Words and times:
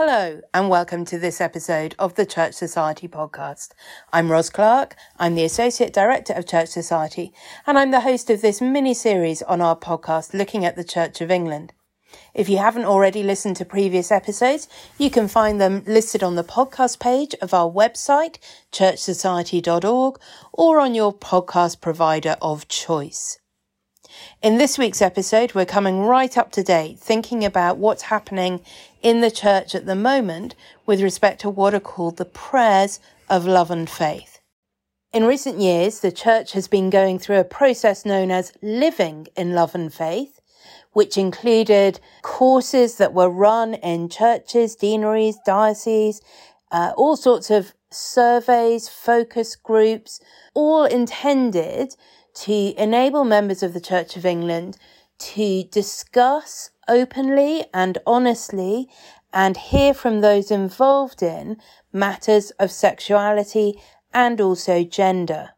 Hello, 0.00 0.40
and 0.54 0.70
welcome 0.70 1.04
to 1.06 1.18
this 1.18 1.40
episode 1.40 1.96
of 1.98 2.14
the 2.14 2.24
Church 2.24 2.54
Society 2.54 3.08
podcast. 3.08 3.70
I'm 4.12 4.30
Ros 4.30 4.48
Clarke. 4.48 4.94
I'm 5.18 5.34
the 5.34 5.42
Associate 5.42 5.92
Director 5.92 6.34
of 6.34 6.46
Church 6.46 6.68
Society, 6.68 7.32
and 7.66 7.76
I'm 7.76 7.90
the 7.90 8.02
host 8.02 8.30
of 8.30 8.40
this 8.40 8.60
mini 8.60 8.94
series 8.94 9.42
on 9.42 9.60
our 9.60 9.74
podcast 9.74 10.34
looking 10.34 10.64
at 10.64 10.76
the 10.76 10.84
Church 10.84 11.20
of 11.20 11.32
England. 11.32 11.72
If 12.32 12.48
you 12.48 12.58
haven't 12.58 12.84
already 12.84 13.24
listened 13.24 13.56
to 13.56 13.64
previous 13.64 14.12
episodes, 14.12 14.68
you 14.98 15.10
can 15.10 15.26
find 15.26 15.60
them 15.60 15.82
listed 15.84 16.22
on 16.22 16.36
the 16.36 16.44
podcast 16.44 17.00
page 17.00 17.34
of 17.42 17.52
our 17.52 17.68
website, 17.68 18.36
churchsociety.org, 18.70 20.20
or 20.52 20.78
on 20.78 20.94
your 20.94 21.12
podcast 21.12 21.80
provider 21.80 22.36
of 22.40 22.68
choice. 22.68 23.40
In 24.42 24.58
this 24.58 24.78
week's 24.78 25.02
episode, 25.02 25.54
we're 25.54 25.66
coming 25.66 26.00
right 26.00 26.38
up 26.38 26.50
to 26.52 26.62
date, 26.62 26.98
thinking 26.98 27.44
about 27.44 27.78
what's 27.78 28.02
happening 28.02 28.60
in 29.02 29.20
the 29.20 29.30
church 29.30 29.74
at 29.74 29.86
the 29.86 29.94
moment 29.94 30.54
with 30.86 31.00
respect 31.00 31.40
to 31.40 31.50
what 31.50 31.74
are 31.74 31.80
called 31.80 32.16
the 32.16 32.24
prayers 32.24 33.00
of 33.28 33.46
love 33.46 33.70
and 33.70 33.88
faith. 33.88 34.40
In 35.12 35.24
recent 35.24 35.58
years, 35.58 36.00
the 36.00 36.12
church 36.12 36.52
has 36.52 36.68
been 36.68 36.90
going 36.90 37.18
through 37.18 37.38
a 37.38 37.44
process 37.44 38.04
known 38.04 38.30
as 38.30 38.52
living 38.60 39.26
in 39.36 39.54
love 39.54 39.74
and 39.74 39.92
faith, 39.92 40.40
which 40.92 41.16
included 41.16 42.00
courses 42.22 42.96
that 42.96 43.14
were 43.14 43.30
run 43.30 43.74
in 43.74 44.08
churches, 44.08 44.76
deaneries, 44.76 45.38
dioceses, 45.46 46.20
uh, 46.70 46.92
all 46.96 47.16
sorts 47.16 47.50
of 47.50 47.72
surveys, 47.90 48.88
focus 48.88 49.56
groups, 49.56 50.20
all 50.54 50.84
intended 50.84 51.94
to 52.34 52.74
enable 52.80 53.24
members 53.24 53.62
of 53.62 53.72
the 53.72 53.80
Church 53.80 54.16
of 54.16 54.26
England 54.26 54.76
to 55.18 55.64
discuss 55.64 56.70
openly 56.88 57.64
and 57.72 57.98
honestly 58.06 58.88
and 59.32 59.56
hear 59.56 59.92
from 59.92 60.20
those 60.20 60.50
involved 60.50 61.22
in 61.22 61.58
matters 61.92 62.50
of 62.52 62.70
sexuality 62.70 63.80
and 64.12 64.40
also 64.40 64.82
gender. 64.82 65.50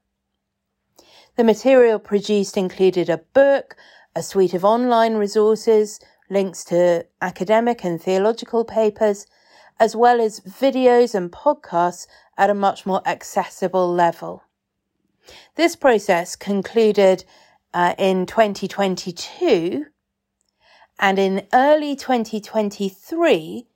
The 1.37 1.45
material 1.45 1.99
produced 1.99 2.57
included 2.57 3.09
a 3.09 3.19
book, 3.19 3.77
a 4.15 4.23
suite 4.23 4.55
of 4.55 4.65
online 4.65 5.15
resources, 5.15 6.01
links 6.29 6.65
to 6.65 7.07
academic 7.21 7.85
and 7.85 8.03
theological 8.03 8.65
papers, 8.65 9.27
as 9.79 9.97
well 9.97 10.21
as 10.21 10.41
videos 10.41 11.15
and 11.15 11.33
podcasts 11.33 12.07
at 12.37 12.51
a 12.51 12.55
much 12.55 12.85
more 12.85 13.03
accessible 13.07 13.91
level. 13.93 14.43
This 15.55 15.77
process 15.77 16.37
concluded 16.37 17.25
uh, 17.73 17.95
in 17.99 18.27
2022 18.27 19.87
and 21.01 21.19
in 21.19 21.47
early 21.55 21.97
2023, 21.97 23.67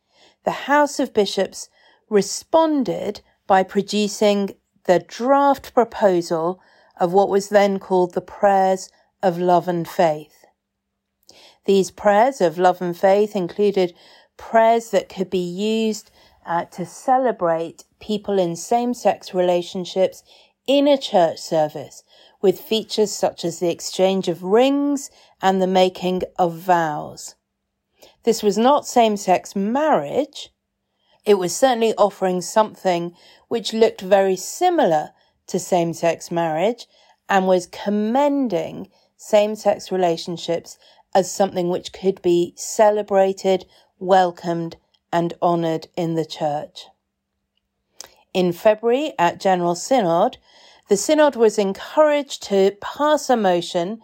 the 0.45 0.51
House 0.51 1.01
of 1.01 1.15
Bishops 1.15 1.71
responded 2.11 3.23
by 3.47 3.63
producing 3.63 4.51
the 4.85 4.99
draft 4.99 5.73
proposal 5.73 6.61
of 7.01 7.15
what 7.15 7.31
was 7.31 7.49
then 7.49 7.79
called 7.79 8.13
the 8.13 8.21
Prayers 8.21 8.91
of 9.23 9.39
Love 9.39 9.69
and 9.69 9.89
Faith. 9.89 10.45
These 11.65 11.91
prayers 11.91 12.43
of 12.43 12.59
love 12.59 12.83
and 12.83 12.97
faith 12.97 13.35
included 13.35 13.95
prayers 14.37 14.91
that 14.91 15.09
could 15.09 15.31
be 15.31 15.39
used 15.39 16.11
uh, 16.45 16.67
to 16.67 16.85
celebrate 16.85 17.85
people 18.01 18.39
in 18.39 18.55
same 18.55 18.93
sex 18.93 19.33
relationships 19.33 20.23
in 20.67 20.87
a 20.87 20.99
church 20.99 21.39
service 21.39 22.03
with 22.43 22.61
features 22.61 23.11
such 23.11 23.43
as 23.47 23.59
the 23.59 23.71
exchange 23.71 24.29
of 24.29 24.43
rings 24.43 25.11
and 25.45 25.61
the 25.61 25.67
making 25.67 26.23
of 26.39 26.55
vows. 26.55 27.35
This 28.23 28.43
was 28.43 28.57
not 28.57 28.87
same 28.87 29.19
sex 29.19 29.55
marriage. 29.55 30.51
It 31.27 31.35
was 31.35 31.55
certainly 31.55 31.93
offering 31.99 32.41
something 32.41 33.15
which 33.49 33.75
looked 33.75 34.01
very 34.01 34.37
similar 34.37 35.11
to 35.49 35.59
same 35.59 35.93
sex 35.93 36.31
marriage 36.31 36.87
and 37.29 37.47
was 37.47 37.67
commending 37.67 38.89
same 39.19 39.55
sex 39.55 39.93
relationships 39.93 40.79
as 41.15 41.31
something 41.31 41.69
which 41.69 41.93
could 41.93 42.23
be 42.23 42.55
celebrated, 42.57 43.67
welcomed, 43.99 44.79
and 45.13 45.35
honoured 45.43 45.89
in 45.95 46.15
the 46.15 46.25
church. 46.25 46.87
In 48.33 48.51
February 48.51 49.13
at 49.19 49.41
General 49.41 49.75
Synod, 49.75 50.39
the 50.89 50.97
Synod 50.97 51.37
was 51.37 51.59
encouraged 51.59 52.43
to 52.45 52.77
pass 52.81 53.29
a 53.29 53.37
motion 53.37 54.01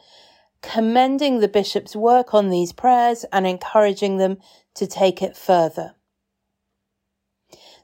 commending 0.62 1.40
the 1.40 1.48
bishop's 1.48 1.96
work 1.96 2.34
on 2.34 2.48
these 2.48 2.72
prayers 2.72 3.24
and 3.32 3.46
encouraging 3.46 4.18
them 4.18 4.38
to 4.74 4.86
take 4.86 5.22
it 5.22 5.36
further. 5.36 5.94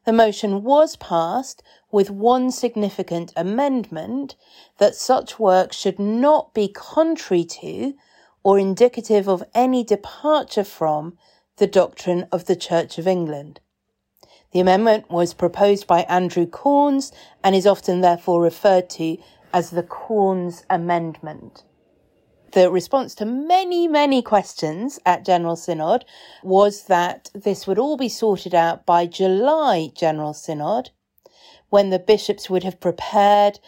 The 0.05 0.13
motion 0.13 0.63
was 0.63 0.95
passed 0.97 1.63
with 1.91 2.11
one 2.11 2.53
significant 2.53 3.33
amendment 3.35 4.37
that 4.79 4.95
such 4.95 5.39
work 5.39 5.73
should 5.73 5.99
not 5.99 6.55
be 6.55 6.69
contrary 6.69 7.45
to 7.45 7.95
or 8.45 8.59
indicative 8.59 9.29
of 9.29 9.43
any 9.53 9.83
departure 9.83 10.63
from 10.63 11.19
the 11.57 11.67
doctrine 11.67 12.29
of 12.31 12.45
the 12.45 12.55
Church 12.55 12.99
of 12.99 13.09
England. 13.09 13.59
The 14.53 14.61
amendment 14.61 15.11
was 15.11 15.35
proposed 15.35 15.89
by 15.89 16.03
Andrew 16.03 16.47
Cornes 16.47 17.13
and 17.43 17.57
is 17.57 17.67
often 17.67 18.01
therefore 18.01 18.41
referred 18.41 18.89
to 18.91 19.17
as 19.53 19.71
the 19.71 19.83
Cornes 19.83 20.65
Amendment. 20.71 21.65
The 22.53 22.71
response 22.71 23.15
to 23.17 23.27
many, 23.27 23.89
many 23.89 24.23
questions 24.23 24.99
at 25.05 25.25
General 25.25 25.57
Synod 25.57 26.05
was 26.43 26.85
that 26.85 27.31
this 27.35 27.67
would 27.67 27.79
all 27.79 27.97
be 27.97 28.09
sorted 28.09 28.55
out 28.55 28.87
by 28.87 29.07
July 29.07 29.91
General 29.95 30.33
Synod, 30.33 30.91
when 31.69 31.91
the 31.91 31.99
bishops 31.99 32.49
would 32.49 32.63
have 32.63 32.81
prepared 32.81 33.59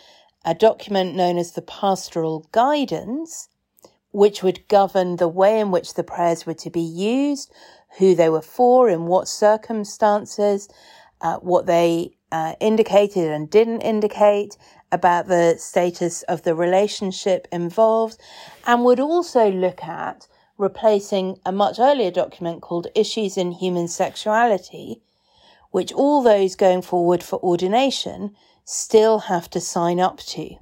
a 0.44 0.54
document 0.54 1.14
known 1.14 1.36
as 1.36 1.52
the 1.52 1.62
Pastoral 1.62 2.46
Guidance, 2.52 3.48
which 4.12 4.42
would 4.42 4.66
govern 4.68 5.16
the 5.16 5.28
way 5.28 5.60
in 5.60 5.70
which 5.70 5.94
the 5.94 6.04
prayers 6.04 6.46
were 6.46 6.54
to 6.54 6.70
be 6.70 6.80
used, 6.80 7.52
who 7.98 8.14
they 8.14 8.28
were 8.28 8.40
for, 8.40 8.88
in 8.88 9.06
what 9.06 9.28
circumstances, 9.28 10.68
uh, 11.20 11.36
what 11.38 11.66
they 11.66 12.16
uh, 12.30 12.54
indicated 12.60 13.30
and 13.30 13.50
didn't 13.50 13.80
indicate 13.80 14.56
about 14.90 15.28
the 15.28 15.56
status 15.58 16.22
of 16.24 16.42
the 16.42 16.54
relationship 16.54 17.46
involved, 17.52 18.18
and 18.66 18.84
would 18.84 19.00
also 19.00 19.50
look 19.50 19.84
at 19.84 20.26
replacing 20.56 21.38
a 21.46 21.52
much 21.52 21.78
earlier 21.78 22.10
document 22.10 22.62
called 22.62 22.88
Issues 22.94 23.36
in 23.36 23.52
Human 23.52 23.88
Sexuality, 23.88 25.02
which 25.70 25.92
all 25.92 26.22
those 26.22 26.56
going 26.56 26.82
forward 26.82 27.22
for 27.22 27.38
ordination 27.40 28.34
still 28.64 29.20
have 29.20 29.48
to 29.50 29.60
sign 29.60 30.00
up 30.00 30.18
to. 30.18 30.56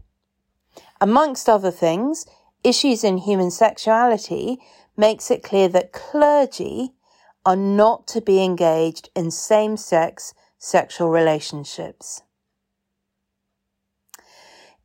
Amongst 1.00 1.48
other 1.48 1.70
things, 1.70 2.26
Issues 2.62 3.04
in 3.04 3.19
Human 3.19 3.50
Sexuality 3.50 4.59
makes 4.97 5.31
it 5.31 5.42
clear 5.42 5.69
that 5.69 5.92
clergy 5.92 6.94
are 7.44 7.56
not 7.56 8.09
to 8.09 8.20
be 8.20 8.42
engaged 8.42 9.09
in 9.15 9.31
same 9.31 9.76
sex 9.76 10.34
sexual 10.59 11.09
relationships. 11.10 12.22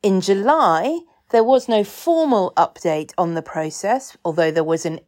In 0.03 0.19
July, 0.19 1.01
there 1.29 1.43
was 1.43 1.69
no 1.69 1.83
formal 1.83 2.53
update 2.57 3.11
on 3.19 3.35
the 3.35 3.43
process, 3.43 4.17
although 4.25 4.49
there 4.49 4.63
was 4.63 4.83
an 4.83 4.99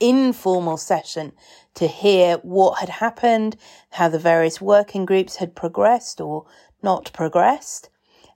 informal 0.00 0.78
session 0.78 1.32
to 1.74 1.86
hear 1.86 2.38
what 2.38 2.78
had 2.78 2.88
happened, 2.88 3.56
how 3.90 4.08
the 4.08 4.18
various 4.18 4.58
working 4.58 5.04
groups 5.04 5.36
had 5.36 5.54
progressed 5.54 6.20
or 6.20 6.46
not 6.82 7.12
progressed. 7.12 7.90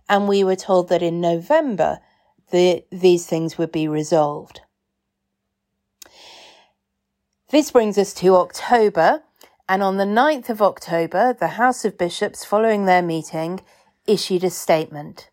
And 0.07 0.29
we 0.29 0.45
were 0.45 0.57
told 0.57 0.91
that 0.91 1.03
in 1.03 1.21
November, 1.21 2.01
the, 2.51 2.85
these 2.91 3.27
things 3.27 3.57
would 3.57 3.73
be 3.73 3.89
resolved. 3.89 4.61
This 7.49 7.71
brings 7.71 7.97
us 7.97 8.13
to 8.15 8.37
October, 8.37 9.23
and 9.67 9.83
on 9.83 9.97
the 9.97 10.05
9th 10.05 10.51
of 10.51 10.61
October, 10.61 11.33
the 11.33 11.49
House 11.49 11.87
of 11.87 11.97
Bishops, 11.97 12.45
following 12.45 12.85
their 12.85 13.03
meeting, 13.03 13.61
issued 14.07 14.45
a 14.45 14.51
statement. 14.51 15.30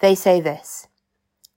They 0.00 0.14
say 0.14 0.40
this 0.40 0.88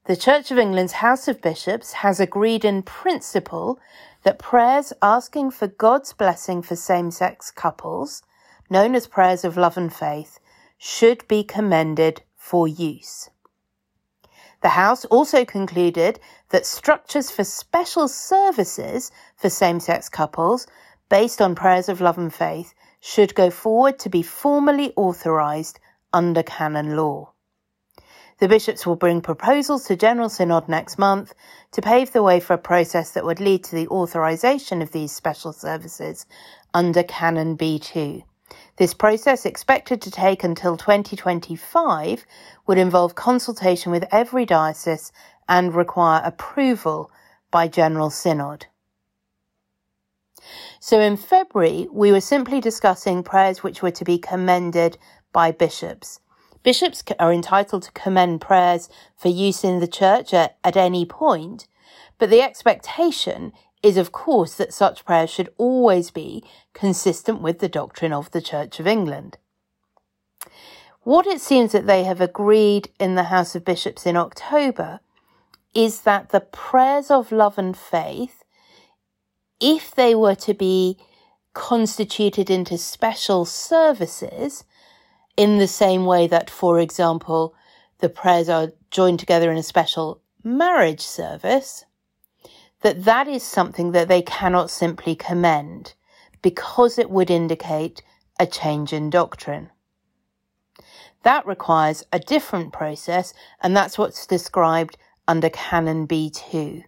The 0.04 0.18
Church 0.18 0.52
of 0.52 0.60
England's 0.60 0.94
House 0.94 1.30
of 1.30 1.42
Bishops 1.42 1.94
has 1.94 2.20
agreed 2.20 2.66
in 2.66 2.84
principle 2.84 3.80
that 4.24 4.38
prayers 4.38 4.92
asking 5.02 5.52
for 5.52 5.68
God's 5.68 6.12
blessing 6.12 6.62
for 6.62 6.76
same 6.76 7.10
sex 7.10 7.52
couples, 7.52 8.22
known 8.70 8.96
as 8.96 9.08
prayers 9.08 9.46
of 9.46 9.56
love 9.56 9.78
and 9.78 9.94
faith, 9.94 10.40
should 10.78 11.26
be 11.30 11.46
commended 11.46 12.22
for 12.36 12.68
use. 12.68 13.30
The 14.62 14.70
House 14.70 15.06
also 15.06 15.46
concluded 15.46 16.20
that 16.50 16.66
structures 16.66 17.32
for 17.32 17.46
special 17.46 18.10
services 18.10 19.10
for 19.38 19.50
same 19.50 19.80
sex 19.80 20.10
couples 20.10 20.68
based 21.08 21.42
on 21.42 21.56
prayers 21.56 21.88
of 21.88 22.02
love 22.02 22.18
and 22.18 22.34
faith 22.34 22.74
should 23.00 23.36
go 23.36 23.50
forward 23.50 24.00
to 24.00 24.10
be 24.10 24.22
formally 24.22 24.92
authorised 24.98 25.80
under 26.12 26.44
canon 26.44 26.98
law. 26.98 27.33
The 28.44 28.50
bishops 28.50 28.86
will 28.86 28.98
bring 28.98 29.22
proposals 29.22 29.86
to 29.86 29.96
General 29.96 30.28
Synod 30.28 30.68
next 30.68 30.98
month 30.98 31.34
to 31.72 31.82
pave 31.82 32.12
the 32.12 32.22
way 32.22 32.42
for 32.42 32.56
a 32.56 32.58
process 32.58 33.12
that 33.12 33.24
would 33.24 33.40
lead 33.40 33.64
to 33.64 33.74
the 33.74 33.88
authorisation 33.88 34.82
of 34.82 34.92
these 34.92 35.14
special 35.14 35.54
services 35.54 36.26
under 36.74 37.04
Canon 37.04 37.58
B2. 37.58 38.22
This 38.76 38.94
process, 38.94 39.46
expected 39.46 40.02
to 40.02 40.12
take 40.12 40.44
until 40.44 40.76
2025, 40.76 42.26
would 42.68 42.78
involve 42.78 43.16
consultation 43.16 43.94
with 43.94 44.04
every 44.12 44.46
diocese 44.46 45.14
and 45.48 45.74
require 45.74 46.22
approval 46.26 47.10
by 47.50 47.70
General 47.70 48.10
Synod. 48.10 48.66
So 50.82 51.00
in 51.00 51.16
February, 51.16 51.88
we 51.94 52.12
were 52.12 52.20
simply 52.20 52.60
discussing 52.60 53.24
prayers 53.24 53.64
which 53.64 53.82
were 53.82 53.92
to 53.92 54.04
be 54.04 54.18
commended 54.18 54.98
by 55.32 55.54
bishops. 55.54 56.20
Bishops 56.64 57.04
are 57.20 57.34
entitled 57.34 57.84
to 57.84 57.92
commend 57.92 58.40
prayers 58.40 58.90
for 59.18 59.28
use 59.28 59.64
in 59.64 59.80
the 59.80 59.88
church 59.88 60.34
at, 60.34 60.58
at 60.64 60.78
any 60.78 61.06
point, 61.06 61.68
but 62.18 62.30
the 62.30 62.42
expectation 62.42 63.52
is, 63.84 63.98
of 63.98 64.14
course, 64.14 64.56
that 64.56 64.74
such 64.74 65.04
prayers 65.04 65.30
should 65.30 65.54
always 65.58 66.10
be 66.10 66.42
consistent 66.74 67.42
with 67.42 67.60
the 67.60 67.68
doctrine 67.68 68.14
of 68.14 68.32
the 68.32 68.42
Church 68.42 68.80
of 68.80 68.88
England. 68.88 69.38
What 71.02 71.28
it 71.28 71.42
seems 71.42 71.74
that 71.74 71.86
they 71.86 72.06
have 72.06 72.22
agreed 72.22 72.90
in 72.98 73.16
the 73.16 73.24
House 73.24 73.56
of 73.56 73.66
Bishops 73.66 74.06
in 74.06 74.16
October 74.16 75.02
is 75.76 76.02
that 76.02 76.30
the 76.30 76.40
prayers 76.40 77.12
of 77.12 77.34
love 77.34 77.58
and 77.58 77.76
faith, 77.76 78.44
if 79.60 79.94
they 79.94 80.16
were 80.16 80.36
to 80.36 80.54
be 80.54 80.98
constituted 81.54 82.50
into 82.50 82.78
special 82.78 83.44
services, 83.44 84.64
in 85.36 85.58
the 85.58 85.68
same 85.68 86.06
way 86.06 86.28
that, 86.28 86.50
for 86.50 86.80
example, 86.80 87.56
the 88.00 88.10
prayers 88.10 88.50
are 88.50 88.74
joined 88.92 89.20
together 89.20 89.52
in 89.52 89.58
a 89.58 89.64
special 89.64 90.22
marriage 90.44 91.02
service, 91.02 91.86
that 92.82 93.06
that 93.06 93.28
is 93.28 93.44
something 93.44 93.92
that 93.92 94.08
they 94.08 94.22
cannot 94.22 94.70
simply 94.70 95.16
commend 95.16 95.94
because 96.42 97.00
it 97.00 97.10
would 97.10 97.32
indicate 97.32 98.04
a 98.40 98.46
change 98.46 98.92
in 98.92 99.10
doctrine. 99.10 99.70
That 101.24 101.48
requires 101.48 102.04
a 102.12 102.20
different 102.20 102.74
process, 102.74 103.34
and 103.62 103.76
that's 103.76 103.98
what's 103.98 104.28
described 104.28 104.98
under 105.28 105.50
Canon 105.50 106.06
B2 106.06 106.84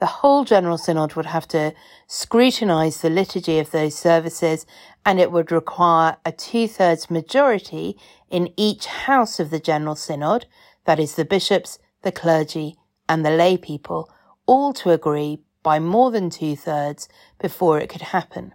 the 0.00 0.06
whole 0.06 0.44
General 0.44 0.78
Synod 0.78 1.14
would 1.14 1.26
have 1.26 1.48
to 1.48 1.74
scrutinise 2.06 3.00
the 3.00 3.10
liturgy 3.10 3.58
of 3.58 3.70
those 3.70 3.96
services 3.96 4.64
and 5.04 5.18
it 5.18 5.32
would 5.32 5.50
require 5.50 6.16
a 6.24 6.32
two 6.32 6.68
thirds 6.68 7.10
majority 7.10 7.98
in 8.30 8.52
each 8.56 8.86
house 8.86 9.40
of 9.40 9.50
the 9.50 9.58
General 9.58 9.96
Synod, 9.96 10.46
that 10.84 11.00
is 11.00 11.14
the 11.14 11.24
bishops, 11.24 11.78
the 12.02 12.12
clergy, 12.12 12.76
and 13.08 13.24
the 13.24 13.30
lay 13.30 13.56
people, 13.56 14.10
all 14.46 14.72
to 14.74 14.90
agree 14.90 15.40
by 15.62 15.78
more 15.78 16.10
than 16.10 16.30
two 16.30 16.54
thirds 16.54 17.08
before 17.40 17.80
it 17.80 17.88
could 17.88 18.02
happen. 18.02 18.54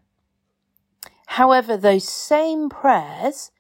However, 1.28 1.76
those 1.76 2.08
same 2.08 2.70
prayers 2.70 3.52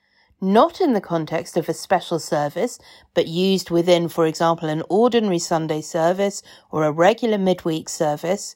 not 0.43 0.81
in 0.81 0.93
the 0.93 1.01
context 1.01 1.55
of 1.55 1.69
a 1.69 1.73
special 1.73 2.19
service, 2.19 2.77
but 3.13 3.27
used 3.27 3.71
within, 3.71 4.09
for 4.09 4.27
example, 4.27 4.69
an 4.69 4.83
ordinary 4.89 5.39
Sunday 5.39 5.81
service 5.81 6.43
or 6.69 6.83
a 6.83 6.91
regular 6.91 7.37
midweek 7.37 7.87
service, 7.87 8.55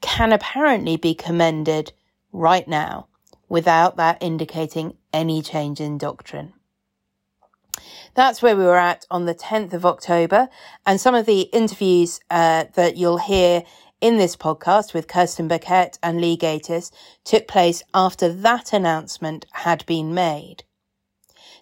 can 0.00 0.32
apparently 0.32 0.96
be 0.96 1.14
commended 1.14 1.92
right 2.32 2.66
now 2.66 3.06
without 3.48 3.96
that 3.96 4.18
indicating 4.20 4.96
any 5.12 5.40
change 5.40 5.80
in 5.80 5.98
doctrine. 5.98 6.52
That's 8.14 8.42
where 8.42 8.56
we 8.56 8.64
were 8.64 8.76
at 8.76 9.06
on 9.10 9.26
the 9.26 9.34
10th 9.34 9.72
of 9.72 9.86
October, 9.86 10.48
and 10.84 11.00
some 11.00 11.14
of 11.14 11.26
the 11.26 11.42
interviews 11.42 12.20
uh, 12.30 12.64
that 12.74 12.96
you'll 12.96 13.18
hear 13.18 13.62
in 14.00 14.16
this 14.16 14.36
podcast 14.36 14.94
with 14.94 15.08
Kirsten 15.08 15.48
Birkett 15.48 15.98
and 16.02 16.20
Lee 16.20 16.36
Gatiss 16.36 16.90
took 17.24 17.46
place 17.46 17.82
after 17.94 18.32
that 18.32 18.72
announcement 18.72 19.46
had 19.52 19.86
been 19.86 20.14
made. 20.14 20.64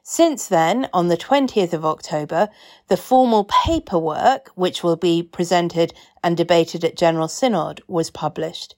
Since 0.09 0.47
then, 0.47 0.89
on 0.93 1.09
the 1.09 1.17
20th 1.17 1.73
of 1.73 1.85
October, 1.85 2.49
the 2.87 2.97
formal 2.97 3.43
paperwork, 3.43 4.53
which 4.55 4.85
will 4.85 4.95
be 4.95 5.21
presented 5.21 5.93
and 6.23 6.37
debated 6.37 6.85
at 6.85 6.97
General 6.97 7.27
Synod, 7.27 7.83
was 7.89 8.11
published. 8.11 8.77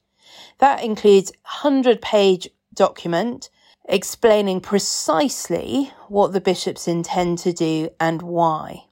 That 0.56 0.82
includes 0.82 1.30
a 1.30 1.68
100 1.68 2.00
page 2.00 2.48
document 2.72 3.50
explaining 3.86 4.62
precisely 4.62 5.92
what 6.08 6.32
the 6.32 6.40
bishops 6.40 6.88
intend 6.88 7.40
to 7.40 7.52
do 7.52 7.90
and 8.00 8.22
why. 8.22 8.84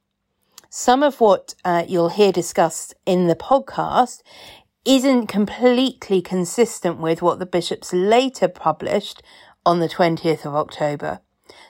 Some 0.69 1.03
of 1.03 1.23
what 1.23 1.55
uh, 1.65 1.87
you'll 1.89 2.11
hear 2.11 2.33
discussed 2.33 2.93
in 3.07 3.29
the 3.29 3.35
podcast 3.35 4.21
isn't 4.85 5.29
completely 5.29 6.21
consistent 6.21 6.99
with 6.99 7.23
what 7.23 7.39
the 7.39 7.47
bishops 7.47 7.95
later 7.95 8.47
published 8.47 9.23
on 9.65 9.81
the 9.81 9.89
20th 9.89 10.45
of 10.45 10.55
October. 10.55 11.21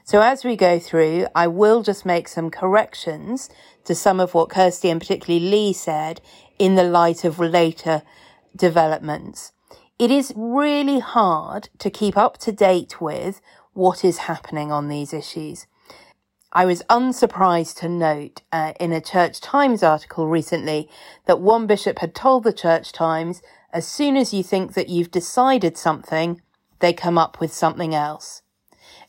So 0.06 0.20
as 0.20 0.44
we 0.44 0.54
go 0.54 0.78
through, 0.78 1.26
I 1.34 1.48
will 1.48 1.82
just 1.82 2.06
make 2.06 2.28
some 2.28 2.48
corrections 2.48 3.50
to 3.86 3.92
some 3.92 4.20
of 4.20 4.34
what 4.34 4.50
Kirsty 4.50 4.88
and 4.88 5.00
particularly 5.00 5.44
Lee 5.44 5.72
said 5.72 6.20
in 6.60 6.76
the 6.76 6.84
light 6.84 7.24
of 7.24 7.40
later 7.40 8.02
developments. 8.54 9.50
It 9.98 10.12
is 10.12 10.32
really 10.36 11.00
hard 11.00 11.70
to 11.78 11.90
keep 11.90 12.16
up 12.16 12.38
to 12.38 12.52
date 12.52 13.00
with 13.00 13.40
what 13.72 14.04
is 14.04 14.18
happening 14.18 14.70
on 14.70 14.86
these 14.86 15.12
issues. 15.12 15.66
I 16.52 16.66
was 16.66 16.84
unsurprised 16.88 17.78
to 17.78 17.88
note 17.88 18.42
uh, 18.52 18.74
in 18.78 18.92
a 18.92 19.00
Church 19.00 19.40
Times 19.40 19.82
article 19.82 20.28
recently 20.28 20.88
that 21.24 21.40
one 21.40 21.66
bishop 21.66 21.98
had 21.98 22.14
told 22.14 22.44
the 22.44 22.52
Church 22.52 22.92
Times, 22.92 23.42
as 23.72 23.88
soon 23.88 24.16
as 24.16 24.32
you 24.32 24.44
think 24.44 24.74
that 24.74 24.88
you've 24.88 25.10
decided 25.10 25.76
something, 25.76 26.40
they 26.78 26.92
come 26.92 27.18
up 27.18 27.40
with 27.40 27.52
something 27.52 27.92
else. 27.92 28.42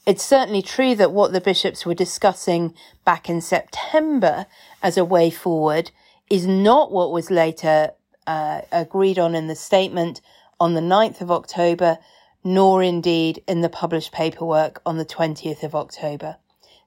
It's 0.08 0.24
certainly 0.24 0.62
true 0.62 0.96
that 0.96 1.12
what 1.12 1.34
the 1.34 1.42
bishops 1.42 1.86
were 1.86 1.94
discussing 1.94 2.74
back 3.04 3.30
in 3.30 3.42
September 3.42 4.46
as 4.82 4.96
a 4.96 5.04
way 5.04 5.30
forward 5.30 5.92
is 6.30 6.48
not 6.48 6.94
what 6.94 7.12
was 7.12 7.30
later 7.30 7.92
uh, 8.26 8.62
agreed 8.72 9.20
on 9.20 9.36
in 9.36 9.48
the 9.48 9.56
statement 9.56 10.22
on 10.62 10.76
the 10.76 10.82
9th 10.82 11.20
of 11.20 11.30
October, 11.30 11.98
nor 12.42 12.82
indeed 12.82 13.44
in 13.50 13.60
the 13.60 13.68
published 13.68 14.14
paperwork 14.14 14.82
on 14.86 14.98
the 14.98 15.04
20th 15.04 15.62
of 15.62 15.76
October. 15.76 16.38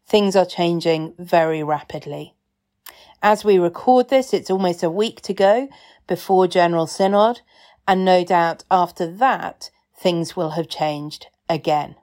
Things 0.06 0.34
are 0.34 0.46
changing 0.46 1.12
very 1.18 1.62
rapidly. 1.62 2.32
As 3.22 3.44
we 3.44 3.58
record 3.58 4.08
this, 4.08 4.32
it's 4.32 4.50
almost 4.50 4.82
a 4.82 4.88
week 4.88 5.20
to 5.22 5.34
go 5.34 5.68
before 6.06 6.46
General 6.48 6.86
Synod, 6.86 7.42
and 7.86 8.02
no 8.02 8.24
doubt 8.24 8.64
after 8.70 9.06
that, 9.06 9.70
things 9.94 10.34
will 10.34 10.52
have 10.52 10.70
changed 10.70 11.26
again. 11.50 11.96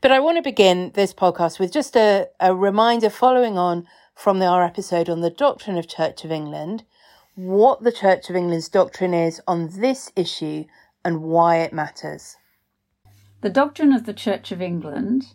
But 0.00 0.12
I 0.12 0.20
want 0.20 0.36
to 0.38 0.42
begin 0.42 0.92
this 0.94 1.14
podcast 1.14 1.58
with 1.58 1.72
just 1.72 1.96
a, 1.96 2.28
a 2.40 2.54
reminder 2.54 3.10
following 3.10 3.58
on 3.58 3.86
from 4.14 4.38
the, 4.38 4.46
our 4.46 4.62
episode 4.62 5.08
on 5.08 5.20
the 5.20 5.30
doctrine 5.30 5.76
of 5.76 5.88
Church 5.88 6.24
of 6.24 6.30
England, 6.30 6.84
what 7.34 7.82
the 7.82 7.92
Church 7.92 8.30
of 8.30 8.36
England's 8.36 8.68
doctrine 8.68 9.14
is 9.14 9.40
on 9.46 9.80
this 9.80 10.12
issue 10.16 10.64
and 11.04 11.22
why 11.22 11.56
it 11.56 11.72
matters. 11.72 12.36
The 13.40 13.50
doctrine 13.50 13.92
of 13.92 14.06
the 14.06 14.14
Church 14.14 14.52
of 14.52 14.62
England 14.62 15.34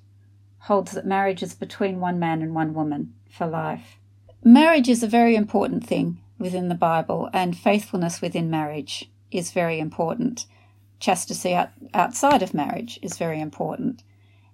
holds 0.61 0.93
that 0.93 1.05
marriage 1.05 1.43
is 1.43 1.53
between 1.53 1.99
one 1.99 2.19
man 2.19 2.41
and 2.41 2.55
one 2.55 2.73
woman 2.73 3.13
for 3.29 3.47
life. 3.47 3.97
Marriage 4.43 4.89
is 4.89 5.03
a 5.03 5.07
very 5.07 5.35
important 5.35 5.85
thing 5.85 6.21
within 6.37 6.69
the 6.69 6.75
Bible, 6.75 7.29
and 7.33 7.57
faithfulness 7.57 8.21
within 8.21 8.49
marriage 8.49 9.11
is 9.31 9.51
very 9.51 9.79
important. 9.79 10.45
Chastity 10.99 11.53
out, 11.53 11.69
outside 11.93 12.41
of 12.41 12.53
marriage 12.53 12.99
is 13.01 13.17
very 13.17 13.39
important. 13.39 14.03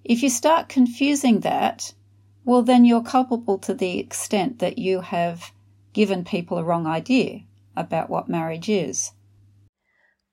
If 0.06 0.22
you 0.22 0.30
start 0.30 0.70
confusing 0.70 1.40
that, 1.40 1.96
well, 2.44 2.62
then 2.62 2.86
you're 2.86 3.02
culpable 3.02 3.58
to 3.58 3.74
the 3.74 3.98
extent 3.98 4.60
that 4.60 4.78
you 4.78 5.02
have 5.02 5.52
given 5.94 6.24
people 6.24 6.60
a 6.60 6.64
wrong 6.64 6.86
idea 6.86 7.42
about 7.76 8.08
what 8.08 8.30
marriage 8.30 8.70
is. 8.70 9.14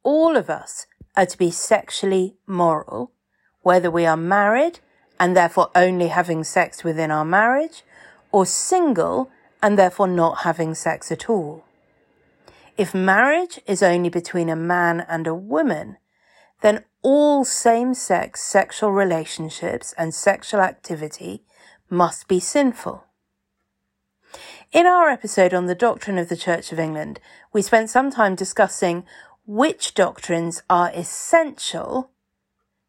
All 0.02 0.36
of 0.36 0.50
us 0.50 0.86
are 1.16 1.24
to 1.24 1.38
be 1.38 1.50
sexually 1.50 2.36
moral, 2.46 3.12
whether 3.62 3.90
we 3.90 4.04
are 4.04 4.16
married 4.16 4.80
and 5.18 5.34
therefore 5.34 5.70
only 5.74 6.08
having 6.08 6.44
sex 6.44 6.84
within 6.84 7.10
our 7.10 7.24
marriage, 7.24 7.82
or 8.30 8.44
single 8.44 9.30
and 9.62 9.78
therefore 9.78 10.08
not 10.08 10.38
having 10.42 10.74
sex 10.74 11.10
at 11.10 11.30
all. 11.30 11.64
If 12.76 12.94
marriage 12.94 13.58
is 13.66 13.82
only 13.82 14.10
between 14.10 14.50
a 14.50 14.56
man 14.56 15.00
and 15.08 15.26
a 15.26 15.34
woman, 15.34 15.96
then 16.62 16.84
all 17.02 17.44
same 17.44 17.92
sex 17.92 18.42
sexual 18.42 18.92
relationships 18.92 19.92
and 19.98 20.14
sexual 20.14 20.60
activity 20.60 21.42
must 21.90 22.28
be 22.28 22.40
sinful. 22.40 23.04
In 24.72 24.86
our 24.86 25.10
episode 25.10 25.52
on 25.52 25.66
the 25.66 25.74
doctrine 25.74 26.16
of 26.16 26.30
the 26.30 26.36
Church 26.36 26.72
of 26.72 26.78
England, 26.78 27.20
we 27.52 27.60
spent 27.60 27.90
some 27.90 28.10
time 28.10 28.34
discussing 28.34 29.04
which 29.44 29.92
doctrines 29.92 30.62
are 30.70 30.90
essential, 30.94 32.10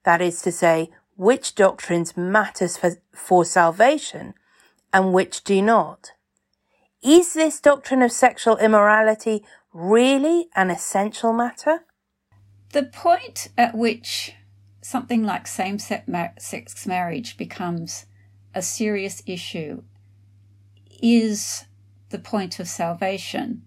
that 0.06 0.22
is 0.22 0.42
to 0.44 0.52
say, 0.52 0.92
which 1.18 1.56
doctrines 1.56 2.16
matter 2.16 2.68
for, 2.68 2.92
for 3.12 3.44
salvation 3.44 4.34
and 4.94 5.12
which 5.12 5.44
do 5.44 5.62
not. 5.62 6.12
Is 7.02 7.34
this 7.34 7.60
doctrine 7.60 8.02
of 8.02 8.12
sexual 8.12 8.56
immorality 8.58 9.44
really 9.74 10.48
an 10.56 10.70
essential 10.70 11.34
matter? 11.34 11.84
The 12.74 12.84
point 12.84 13.50
at 13.56 13.76
which 13.76 14.34
something 14.82 15.24
like 15.24 15.46
same 15.46 15.78
sex 15.78 16.88
marriage 16.88 17.38
becomes 17.38 18.08
a 18.56 18.64
serious 18.64 19.22
issue 19.28 19.84
is 21.00 21.66
the 22.10 22.18
point 22.18 22.60
of 22.60 22.68
salvation. 22.68 23.62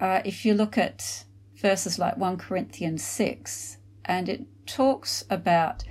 Uh, 0.00 0.22
if 0.24 0.44
you 0.44 0.54
look 0.54 0.76
at 0.76 1.24
verses 1.54 2.00
like 2.00 2.16
1 2.16 2.36
Corinthians 2.38 3.04
6, 3.04 3.78
and 4.04 4.28
it 4.28 4.44
talks 4.66 5.24
about 5.30 5.84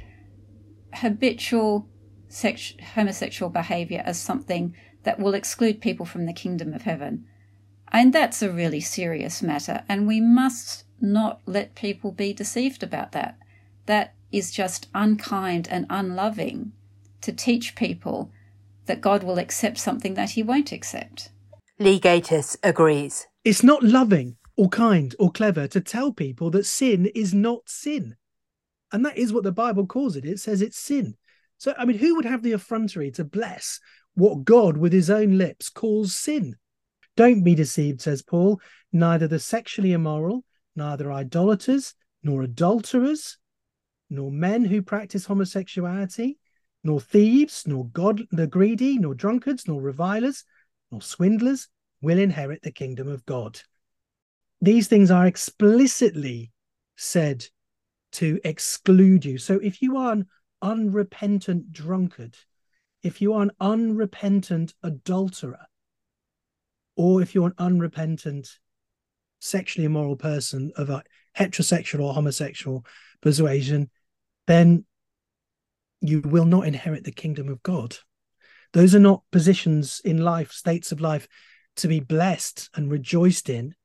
habitual 0.95 1.87
sex- 2.27 2.73
homosexual 2.95 3.49
behavior 3.49 4.03
as 4.05 4.19
something 4.19 4.75
that 5.03 5.19
will 5.19 5.35
exclude 5.35 5.79
people 5.79 6.05
from 6.05 6.25
the 6.25 6.33
kingdom 6.33 6.73
of 6.73 6.81
heaven. 6.81 7.25
And 7.93 8.11
that's 8.11 8.41
a 8.41 8.51
really 8.51 8.81
serious 8.81 9.41
matter, 9.41 9.85
and 9.87 10.05
we 10.05 10.19
must 10.19 10.84
not 11.01 11.41
let 11.45 11.75
people 11.75 12.11
be 12.11 12.33
deceived 12.33 12.83
about 12.83 13.11
that. 13.11 13.37
That 13.85 14.13
is 14.31 14.51
just 14.51 14.87
unkind 14.93 15.67
and 15.69 15.85
unloving 15.89 16.71
to 17.21 17.31
teach 17.31 17.75
people 17.75 18.31
that 18.85 19.01
God 19.01 19.23
will 19.23 19.39
accept 19.39 19.77
something 19.77 20.13
that 20.15 20.31
he 20.31 20.43
won't 20.43 20.71
accept. 20.71 21.29
Lee 21.79 21.99
Gatiss 21.99 22.57
agrees. 22.63 23.27
It's 23.43 23.63
not 23.63 23.83
loving 23.83 24.37
or 24.57 24.69
kind 24.69 25.15
or 25.19 25.31
clever 25.31 25.67
to 25.67 25.81
tell 25.81 26.11
people 26.13 26.49
that 26.51 26.65
sin 26.65 27.07
is 27.15 27.33
not 27.33 27.67
sin. 27.67 28.15
And 28.91 29.05
that 29.05 29.17
is 29.17 29.33
what 29.33 29.43
the 29.43 29.51
Bible 29.51 29.85
calls 29.85 30.15
it. 30.15 30.25
It 30.25 30.39
says 30.39 30.61
it's 30.61 30.79
sin. 30.79 31.15
So, 31.57 31.73
I 31.77 31.85
mean, 31.85 31.97
who 31.97 32.15
would 32.15 32.25
have 32.25 32.43
the 32.43 32.53
effrontery 32.53 33.11
to 33.11 33.23
bless 33.23 33.79
what 34.13 34.45
God 34.45 34.77
with 34.77 34.93
his 34.93 35.09
own 35.09 35.37
lips 35.37 35.69
calls 35.69 36.15
sin? 36.15 36.55
Don't 37.17 37.43
be 37.43 37.55
deceived, 37.55 38.01
says 38.01 38.21
Paul. 38.21 38.59
Neither 38.91 39.27
the 39.27 39.39
sexually 39.39 39.93
immoral, 39.93 40.43
neither 40.75 41.11
idolaters, 41.11 41.93
nor 42.23 42.43
adulterers, 42.43 43.37
nor 44.09 44.31
men 44.31 44.65
who 44.65 44.81
practice 44.81 45.25
homosexuality, 45.25 46.37
nor 46.83 46.99
thieves, 46.99 47.63
nor 47.65 47.87
God 47.87 48.21
the 48.31 48.47
greedy, 48.47 48.97
nor 48.97 49.15
drunkards, 49.15 49.67
nor 49.67 49.81
revilers, 49.81 50.43
nor 50.91 51.01
swindlers 51.01 51.67
will 52.01 52.19
inherit 52.19 52.61
the 52.61 52.71
kingdom 52.71 53.07
of 53.07 53.25
God. 53.25 53.59
These 54.61 54.87
things 54.87 55.11
are 55.11 55.25
explicitly 55.25 56.51
said 56.95 57.45
to 58.13 58.39
exclude 58.43 59.25
you. 59.25 59.37
So 59.37 59.59
if 59.59 59.81
you 59.81 59.97
are 59.97 60.13
an 60.13 60.27
unrepentant 60.61 61.71
drunkard, 61.71 62.37
if 63.03 63.21
you 63.21 63.33
are 63.33 63.43
an 63.43 63.51
unrepentant 63.59 64.73
adulterer, 64.83 65.65
or 66.95 67.21
if 67.21 67.35
you're 67.35 67.47
an 67.47 67.55
unrepentant 67.57 68.59
sexually 69.45 69.85
immoral 69.85 70.15
person 70.15 70.71
of 70.75 70.89
a 70.89 71.03
heterosexual 71.37 72.01
or 72.01 72.13
homosexual 72.13 72.85
persuasion, 73.21 73.89
then 74.47 74.85
you 76.01 76.21
will 76.21 76.45
not 76.45 76.67
inherit 76.67 77.03
the 77.03 77.11
kingdom 77.11 77.49
of 77.49 77.61
God. 77.63 77.97
Those 78.73 78.93
are 78.93 78.99
not 78.99 79.23
positions 79.31 80.01
in 80.03 80.17
life, 80.17 80.51
states 80.51 80.91
of 80.91 81.01
life 81.01 81.27
to 81.77 81.87
be 81.87 81.99
blessed 81.99 82.69
and 82.75 82.91
rejoiced 82.91 83.49
in. 83.49 83.75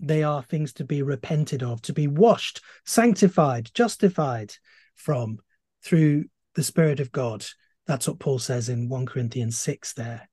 They 0.00 0.22
are 0.22 0.42
things 0.42 0.72
to 0.74 0.84
be 0.84 1.02
repented 1.02 1.62
of, 1.62 1.82
to 1.82 1.92
be 1.92 2.06
washed, 2.06 2.60
sanctified, 2.84 3.70
justified 3.74 4.54
from 4.94 5.38
through 5.82 6.24
the 6.54 6.62
Spirit 6.62 7.00
of 7.00 7.12
God. 7.12 7.44
That's 7.86 8.08
what 8.08 8.18
Paul 8.18 8.38
says 8.38 8.68
in 8.68 8.88
1 8.88 9.06
Corinthians 9.06 9.58
6 9.58 9.94
there. 9.94 10.28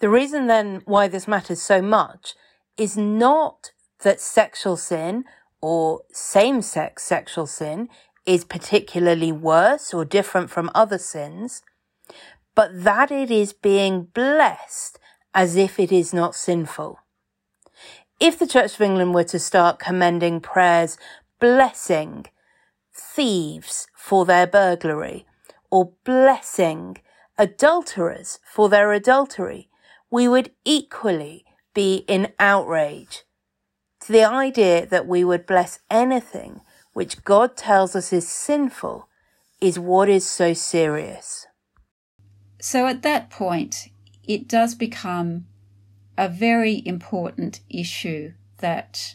The 0.00 0.08
reason 0.08 0.46
then 0.46 0.82
why 0.86 1.08
this 1.08 1.28
matters 1.28 1.60
so 1.60 1.82
much 1.82 2.34
is 2.80 2.96
not 2.96 3.72
that 4.02 4.22
sexual 4.22 4.74
sin 4.74 5.22
or 5.60 6.00
same 6.10 6.62
sex 6.62 7.02
sexual 7.02 7.46
sin 7.46 7.90
is 8.24 8.42
particularly 8.42 9.30
worse 9.30 9.92
or 9.92 10.06
different 10.06 10.48
from 10.48 10.70
other 10.74 10.96
sins, 10.96 11.62
but 12.54 12.70
that 12.72 13.10
it 13.10 13.30
is 13.30 13.52
being 13.52 14.04
blessed 14.14 14.98
as 15.34 15.56
if 15.56 15.78
it 15.78 15.92
is 15.92 16.14
not 16.14 16.34
sinful. 16.34 16.98
If 18.18 18.38
the 18.38 18.46
Church 18.46 18.74
of 18.74 18.80
England 18.80 19.14
were 19.14 19.24
to 19.24 19.38
start 19.38 19.78
commending 19.78 20.40
prayers 20.40 20.96
blessing 21.38 22.26
thieves 22.94 23.88
for 23.94 24.24
their 24.24 24.46
burglary 24.46 25.26
or 25.70 25.92
blessing 26.04 26.96
adulterers 27.36 28.38
for 28.42 28.70
their 28.70 28.92
adultery, 28.92 29.68
we 30.10 30.26
would 30.26 30.50
equally 30.64 31.44
be 31.80 32.04
in 32.08 32.30
outrage 32.38 33.22
to 34.00 34.12
the 34.12 34.22
idea 34.22 34.84
that 34.84 35.06
we 35.06 35.24
would 35.24 35.46
bless 35.46 35.78
anything 35.90 36.60
which 36.92 37.24
God 37.24 37.56
tells 37.56 37.96
us 37.96 38.12
is 38.12 38.28
sinful, 38.28 39.08
is 39.62 39.78
what 39.78 40.06
is 40.10 40.26
so 40.26 40.52
serious. 40.52 41.46
So 42.60 42.86
at 42.86 43.00
that 43.00 43.30
point, 43.30 43.88
it 44.22 44.46
does 44.46 44.74
become 44.74 45.46
a 46.18 46.28
very 46.28 46.82
important 46.84 47.60
issue 47.70 48.34
that 48.58 49.14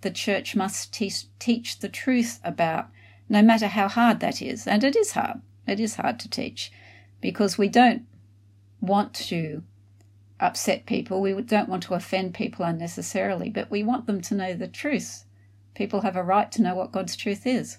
the 0.00 0.10
church 0.10 0.56
must 0.56 0.94
te- 0.94 1.28
teach 1.38 1.80
the 1.80 1.90
truth 1.90 2.40
about, 2.42 2.86
no 3.28 3.42
matter 3.42 3.66
how 3.66 3.88
hard 3.88 4.20
that 4.20 4.40
is. 4.40 4.66
And 4.66 4.82
it 4.82 4.96
is 4.96 5.10
hard. 5.10 5.42
It 5.66 5.80
is 5.80 5.96
hard 5.96 6.18
to 6.20 6.30
teach 6.30 6.72
because 7.20 7.58
we 7.58 7.68
don't 7.68 8.06
want 8.80 9.12
to 9.28 9.64
upset 10.40 10.86
people. 10.86 11.20
We 11.20 11.32
don't 11.42 11.68
want 11.68 11.84
to 11.84 11.94
offend 11.94 12.34
people 12.34 12.64
unnecessarily, 12.64 13.50
but 13.50 13.70
we 13.70 13.82
want 13.82 14.06
them 14.06 14.20
to 14.22 14.34
know 14.34 14.54
the 14.54 14.68
truth 14.68 15.26
People 15.76 16.00
have 16.00 16.16
a 16.16 16.22
right 16.22 16.50
to 16.52 16.62
know 16.62 16.74
what 16.74 16.90
God's 16.90 17.14
truth 17.14 17.46
is. 17.46 17.76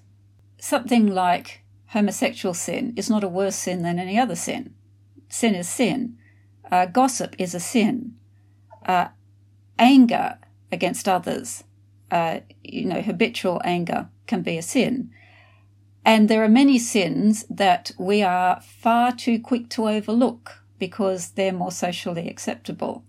Something 0.59 1.07
like 1.07 1.63
homosexual 1.87 2.53
sin 2.53 2.93
is 2.95 3.09
not 3.09 3.23
a 3.23 3.27
worse 3.27 3.55
sin 3.55 3.81
than 3.81 3.97
any 3.97 4.19
other 4.19 4.35
sin. 4.35 4.75
Sin 5.29 5.55
is 5.55 5.67
sin. 5.67 6.15
Uh, 6.71 6.85
gossip 6.85 7.35
is 7.39 7.55
a 7.55 7.59
sin. 7.59 8.13
Uh, 8.85 9.07
anger 9.79 10.37
against 10.71 11.09
others, 11.09 11.63
uh, 12.11 12.41
you 12.63 12.85
know, 12.85 13.01
habitual 13.01 13.59
anger 13.65 14.09
can 14.27 14.43
be 14.43 14.59
a 14.59 14.61
sin. 14.61 15.09
And 16.05 16.29
there 16.29 16.43
are 16.43 16.49
many 16.49 16.77
sins 16.77 17.45
that 17.49 17.91
we 17.97 18.21
are 18.21 18.61
far 18.61 19.11
too 19.11 19.39
quick 19.39 19.69
to 19.69 19.89
overlook 19.89 20.63
because 20.79 21.31
they're 21.31 21.53
more 21.53 21.71
socially 21.71 22.27
acceptable. 22.27 23.03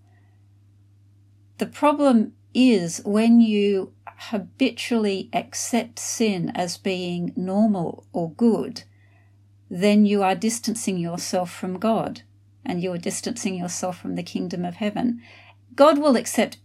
The 1.59 1.67
problem 1.67 2.35
is 2.55 3.03
when 3.05 3.41
you 3.41 3.93
habitually 4.05 5.29
accept 5.33 5.99
sin 5.99 6.51
as 6.55 6.79
being 6.79 7.33
normal 7.37 8.07
or 8.13 8.33
good, 8.33 8.83
then 9.71 10.07
you 10.07 10.23
are 10.23 10.35
distancing 10.35 10.99
yourself 10.99 11.53
from 11.53 11.79
God 11.79 12.23
and 12.65 12.83
you 12.83 12.93
are 12.93 12.99
distancing 12.99 13.55
yourself 13.55 13.99
from 13.99 14.15
the 14.15 14.23
kingdom 14.23 14.65
of 14.65 14.77
heaven. 14.77 15.23
God 15.75 15.99
will 15.99 16.17
accept 16.17 16.59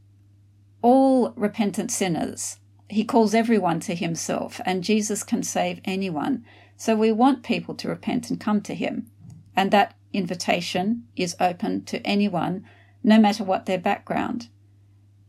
all 0.81 1.31
repentant 1.31 1.91
sinners. 1.91 2.57
He 2.89 3.05
calls 3.05 3.33
everyone 3.33 3.79
to 3.81 3.95
himself, 3.95 4.59
and 4.65 4.83
Jesus 4.83 5.23
can 5.23 5.41
save 5.41 5.79
anyone. 5.85 6.43
So 6.75 6.95
we 6.95 7.11
want 7.11 7.43
people 7.43 7.73
to 7.75 7.87
repent 7.87 8.29
and 8.29 8.39
come 8.39 8.61
to 8.61 8.75
him. 8.75 9.09
And 9.55 9.71
that 9.71 9.95
invitation 10.13 11.07
is 11.15 11.35
open 11.39 11.83
to 11.85 12.05
anyone, 12.05 12.65
no 13.03 13.19
matter 13.19 13.43
what 13.43 13.65
their 13.65 13.77
background. 13.77 14.47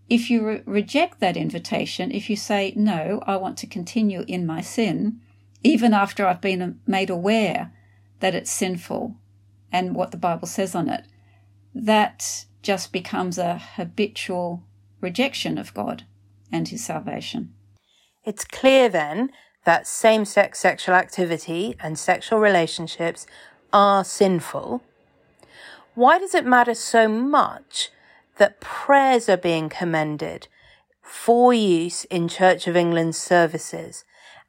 If 0.09 0.31
you 0.31 0.47
re- 0.47 0.63
reject 0.67 1.21
that 1.21 1.37
invitation, 1.37 2.13
if 2.13 2.29
you 2.29 2.37
say, 2.37 2.73
No, 2.77 3.23
I 3.27 3.37
want 3.37 3.57
to 3.59 3.67
continue 3.67 4.25
in 4.29 4.47
my 4.47 4.61
sin, 4.61 5.21
even 5.63 5.95
after 5.95 6.27
I've 6.27 6.41
been 6.41 6.81
made 6.87 7.11
aware 7.11 7.73
that 8.21 8.35
it's 8.35 8.53
sinful 8.53 9.17
and 9.73 9.95
what 9.95 10.11
the 10.11 10.17
Bible 10.17 10.47
says 10.47 10.75
on 10.75 10.89
it, 10.89 11.07
that 11.75 12.45
just 12.63 12.93
becomes 12.93 13.39
a 13.39 13.59
habitual 13.59 14.63
rejection 15.01 15.59
of 15.59 15.75
God 15.75 16.05
and 16.53 16.69
his 16.69 16.85
salvation. 16.85 17.53
It's 18.25 18.45
clear 18.45 18.89
then 18.89 19.31
that 19.65 19.87
same 19.87 20.25
sex 20.25 20.59
sexual 20.61 20.95
activity 20.95 21.77
and 21.81 21.99
sexual 21.99 22.39
relationships 22.39 23.27
are 23.75 24.05
sinful. 24.05 24.83
Why 25.95 26.19
does 26.19 26.35
it 26.35 26.47
matter 26.47 26.75
so 26.75 27.09
much 27.09 27.91
that 28.39 28.61
prayers 28.61 29.29
are 29.29 29.37
being 29.37 29.69
commended 29.69 30.49
for 31.03 31.53
use 31.53 32.05
in 32.05 32.29
Church 32.29 32.67
of 32.67 32.77
England 32.77 33.15
services 33.17 34.05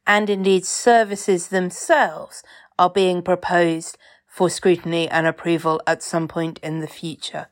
and 0.07 0.29
indeed 0.29 0.65
services 0.65 1.47
themselves 1.47 2.43
are 2.77 2.89
being 2.89 3.21
proposed 3.21 3.97
for 4.27 4.49
scrutiny 4.49 5.09
and 5.09 5.25
approval 5.25 5.81
at 5.87 6.03
some 6.03 6.27
point 6.27 6.59
in 6.61 6.79
the 6.79 6.87
future. 6.87 7.47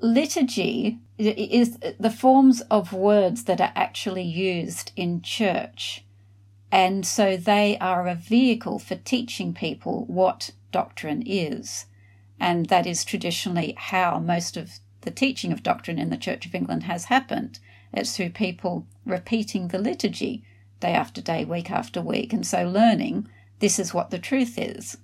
Liturgy 0.00 0.98
is 1.18 1.78
the 1.98 2.10
forms 2.10 2.60
of 2.70 2.92
words 2.92 3.44
that 3.44 3.60
are 3.60 3.72
actually 3.74 4.22
used 4.22 4.92
in 4.94 5.20
church. 5.22 6.04
And 6.70 7.04
so 7.06 7.36
they 7.36 7.76
are 7.80 8.06
a 8.06 8.14
vehicle 8.14 8.78
for 8.78 8.94
teaching 8.94 9.54
people 9.54 10.04
what 10.06 10.50
doctrine 10.72 11.22
is. 11.26 11.86
And 12.40 12.66
that 12.66 12.86
is 12.86 13.04
traditionally 13.04 13.74
how 13.76 14.18
most 14.18 14.56
of 14.56 14.78
the 15.02 15.10
teaching 15.10 15.52
of 15.52 15.62
doctrine 15.62 15.98
in 15.98 16.10
the 16.10 16.16
Church 16.16 16.46
of 16.46 16.54
England 16.54 16.84
has 16.84 17.06
happened. 17.06 17.58
It's 17.92 18.16
through 18.16 18.30
people 18.30 18.86
repeating 19.04 19.68
the 19.68 19.78
liturgy 19.78 20.44
day 20.80 20.92
after 20.92 21.20
day, 21.20 21.44
week 21.44 21.70
after 21.70 22.00
week, 22.00 22.32
and 22.32 22.46
so 22.46 22.68
learning 22.68 23.28
this 23.58 23.78
is 23.78 23.94
what 23.94 24.10
the 24.10 24.18
truth 24.18 24.58
is. 24.58 24.98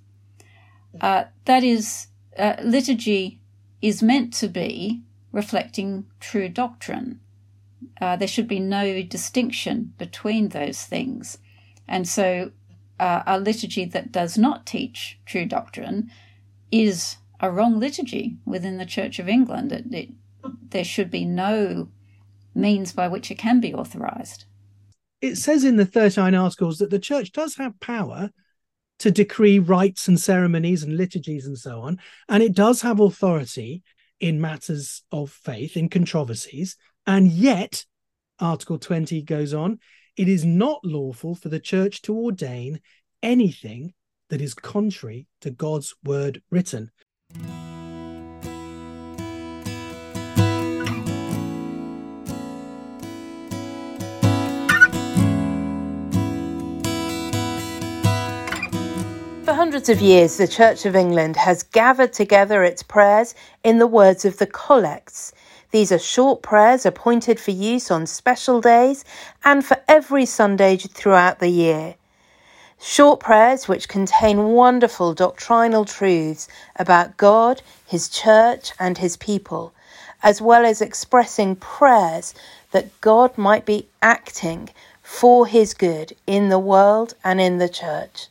Uh, 1.01 1.25
that 1.45 1.63
is, 1.63 2.07
uh, 2.37 2.55
liturgy 2.63 3.39
is 3.81 4.01
meant 4.01 4.33
to 4.33 4.47
be 4.47 5.01
reflecting 5.31 6.05
true 6.19 6.47
doctrine. 6.47 7.19
Uh, 7.99 8.15
there 8.15 8.27
should 8.27 8.47
be 8.47 8.59
no 8.59 9.01
distinction 9.01 9.93
between 9.97 10.49
those 10.49 10.83
things. 10.83 11.37
And 11.87 12.07
so, 12.07 12.51
uh, 12.99 13.23
a 13.25 13.39
liturgy 13.39 13.85
that 13.85 14.11
does 14.11 14.37
not 14.37 14.65
teach 14.65 15.19
true 15.25 15.45
doctrine 15.45 16.09
is 16.71 17.17
a 17.39 17.51
wrong 17.51 17.79
liturgy 17.79 18.37
within 18.45 18.77
the 18.77 18.85
Church 18.85 19.19
of 19.19 19.27
England. 19.27 19.71
It, 19.71 19.93
it, 19.93 20.09
there 20.69 20.83
should 20.83 21.11
be 21.11 21.25
no 21.25 21.89
means 22.53 22.93
by 22.93 23.07
which 23.07 23.29
it 23.29 23.37
can 23.37 23.59
be 23.59 23.73
authorized. 23.73 24.45
It 25.21 25.35
says 25.35 25.63
in 25.63 25.75
the 25.75 25.85
39 25.85 26.35
Articles 26.35 26.77
that 26.77 26.89
the 26.89 26.99
Church 26.99 27.31
does 27.31 27.55
have 27.55 27.79
power 27.79 28.29
to 28.99 29.11
decree 29.11 29.59
rites 29.59 30.07
and 30.07 30.19
ceremonies 30.19 30.83
and 30.83 30.95
liturgies 30.95 31.45
and 31.45 31.57
so 31.57 31.81
on, 31.81 31.99
and 32.29 32.41
it 32.41 32.53
does 32.53 32.81
have 32.81 32.99
authority 32.99 33.83
in 34.19 34.39
matters 34.39 35.03
of 35.11 35.29
faith, 35.29 35.75
in 35.75 35.89
controversies, 35.89 36.77
and 37.05 37.31
yet, 37.31 37.85
Article 38.39 38.79
20 38.79 39.21
goes 39.23 39.53
on, 39.53 39.79
it 40.17 40.29
is 40.29 40.45
not 40.45 40.79
lawful 40.83 41.35
for 41.35 41.49
the 41.49 41.59
Church 41.59 42.01
to 42.03 42.17
ordain 42.17 42.79
anything 43.21 43.93
that 44.29 44.41
is 44.41 44.53
contrary 44.53 45.27
to 45.41 45.51
God's 45.51 45.93
word 46.03 46.41
written. 46.49 46.91
For 59.43 59.53
hundreds 59.53 59.89
of 59.89 59.99
years, 59.99 60.37
the 60.37 60.47
Church 60.47 60.85
of 60.85 60.95
England 60.95 61.35
has 61.35 61.61
gathered 61.61 62.13
together 62.13 62.63
its 62.63 62.81
prayers 62.81 63.35
in 63.63 63.79
the 63.79 63.87
words 63.87 64.23
of 64.23 64.37
the 64.37 64.47
collects. 64.47 65.33
These 65.75 65.91
are 65.91 65.99
short 65.99 66.41
prayers 66.41 66.85
appointed 66.85 67.37
for 67.37 67.51
use 67.51 67.91
on 67.91 68.05
special 68.05 68.61
days 68.61 69.03
and 69.43 69.65
for 69.65 69.75
every 69.89 70.25
Sunday 70.25 70.77
throughout 70.77 71.39
the 71.39 71.49
year. 71.49 71.95
Short 72.79 73.19
prayers 73.19 73.67
which 73.67 73.89
contain 73.89 74.53
wonderful 74.53 75.13
doctrinal 75.13 75.83
truths 75.83 76.47
about 76.77 77.17
God, 77.17 77.61
His 77.85 78.07
church, 78.07 78.71
and 78.79 78.97
His 78.97 79.17
people, 79.17 79.73
as 80.23 80.41
well 80.41 80.65
as 80.65 80.81
expressing 80.81 81.57
prayers 81.57 82.33
that 82.71 83.01
God 83.01 83.37
might 83.37 83.65
be 83.65 83.89
acting 84.01 84.69
for 85.03 85.45
His 85.45 85.73
good 85.73 86.15
in 86.25 86.47
the 86.47 86.57
world 86.57 87.15
and 87.21 87.41
in 87.41 87.57
the 87.57 87.67
church. 87.67 88.27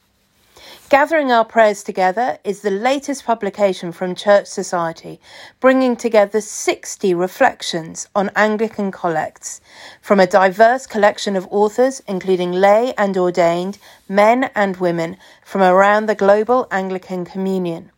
Gathering 0.90 1.32
Our 1.32 1.46
Prayers 1.46 1.82
Together 1.82 2.38
is 2.44 2.60
the 2.60 2.70
latest 2.70 3.24
publication 3.24 3.90
from 3.90 4.14
Church 4.14 4.46
Society, 4.46 5.18
bringing 5.58 5.96
together 5.96 6.42
60 6.42 7.14
reflections 7.14 8.06
on 8.14 8.30
Anglican 8.36 8.92
collects 8.92 9.62
from 10.02 10.20
a 10.20 10.26
diverse 10.26 10.86
collection 10.86 11.36
of 11.36 11.48
authors, 11.50 12.02
including 12.06 12.52
lay 12.52 12.92
and 12.98 13.16
ordained, 13.16 13.78
men 14.10 14.50
and 14.54 14.76
women 14.76 15.16
from 15.42 15.62
around 15.62 16.04
the 16.04 16.14
global 16.14 16.68
Anglican 16.70 17.24
communion. 17.24 17.90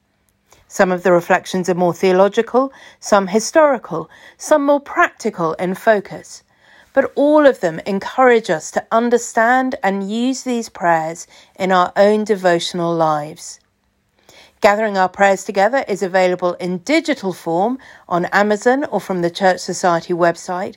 Some 0.69 0.93
of 0.93 1.03
the 1.03 1.11
reflections 1.11 1.69
are 1.69 1.75
more 1.75 1.93
theological, 1.93 2.73
some 3.01 3.27
historical, 3.27 4.09
some 4.37 4.65
more 4.65 4.81
practical 4.81 5.55
in 5.55 5.75
focus 5.75 6.45
but 6.97 7.13
all 7.15 7.45
of 7.47 7.61
them 7.61 7.79
encourage 7.81 8.49
us 8.49 8.71
to 8.71 8.87
understand 8.91 9.75
and 9.83 10.11
use 10.11 10.45
these 10.45 10.71
prayers 10.71 11.27
in 11.59 11.71
our 11.71 11.93
own 11.95 12.25
devotional 12.25 12.95
lives. 12.97 13.61
Gathering 14.63 14.97
Our 14.97 15.11
Prayers 15.11 15.45
Together 15.45 15.85
is 15.87 16.03
available 16.03 16.55
in 16.55 16.79
digital 16.79 17.35
form 17.35 17.79
on 18.09 18.25
Amazon 18.33 18.85
or 18.85 18.99
from 18.99 19.21
the 19.21 19.29
Church 19.29 19.61
Society 19.61 20.15
website 20.15 20.77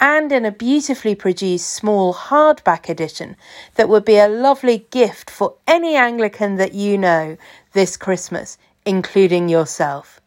and 0.00 0.32
in 0.32 0.44
a 0.44 0.50
beautifully 0.50 1.14
produced 1.14 1.70
small 1.70 2.14
hardback 2.14 2.88
edition 2.88 3.36
that 3.76 3.88
would 3.88 4.04
be 4.04 4.16
a 4.16 4.26
lovely 4.26 4.88
gift 4.90 5.30
for 5.30 5.54
any 5.68 5.94
Anglican 5.94 6.56
that 6.56 6.74
you 6.74 6.98
know 6.98 7.36
this 7.74 7.96
Christmas, 7.96 8.58
including 8.84 9.48
yourself. 9.48 10.20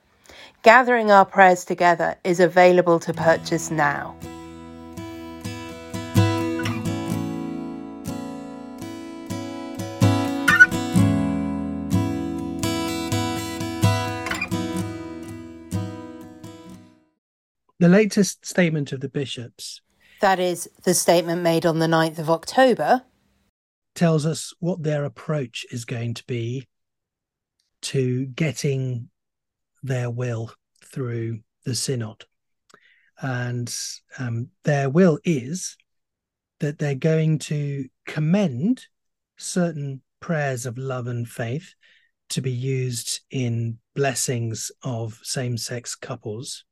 Gathering 0.61 1.11
Our 1.11 1.25
Prayers 1.25 1.65
Together 1.65 2.15
is 2.23 2.39
available 2.39 2.97
to 3.01 3.13
purchase 3.13 3.69
now. 3.69 4.15
The 17.83 17.89
latest 17.89 18.45
statement 18.45 18.93
of 18.93 19.01
the 19.01 19.09
bishops. 19.09 19.81
That 20.21 20.39
is 20.39 20.69
the 20.85 20.93
statement 20.93 21.41
made 21.41 21.65
on 21.65 21.79
the 21.79 21.85
9th 21.85 22.17
of 22.17 22.29
October. 22.29 23.03
Tells 23.93 24.25
us 24.25 24.53
what 24.61 24.83
their 24.83 25.03
approach 25.03 25.65
is 25.69 25.83
going 25.83 26.13
to 26.13 26.23
be 26.23 26.65
to 27.81 28.27
getting 28.27 29.09
their 29.83 30.09
will 30.09 30.53
through 30.81 31.41
the 31.65 31.75
synod. 31.75 32.23
And 33.21 33.75
um, 34.17 34.47
their 34.63 34.89
will 34.89 35.19
is 35.25 35.75
that 36.61 36.79
they're 36.79 36.95
going 36.95 37.37
to 37.39 37.89
commend 38.05 38.85
certain 39.35 40.01
prayers 40.21 40.65
of 40.65 40.77
love 40.77 41.07
and 41.07 41.27
faith 41.27 41.73
to 42.29 42.39
be 42.39 42.53
used 42.53 43.19
in 43.29 43.79
blessings 43.93 44.71
of 44.83 45.19
same 45.21 45.57
sex 45.57 45.95
couples 45.95 46.63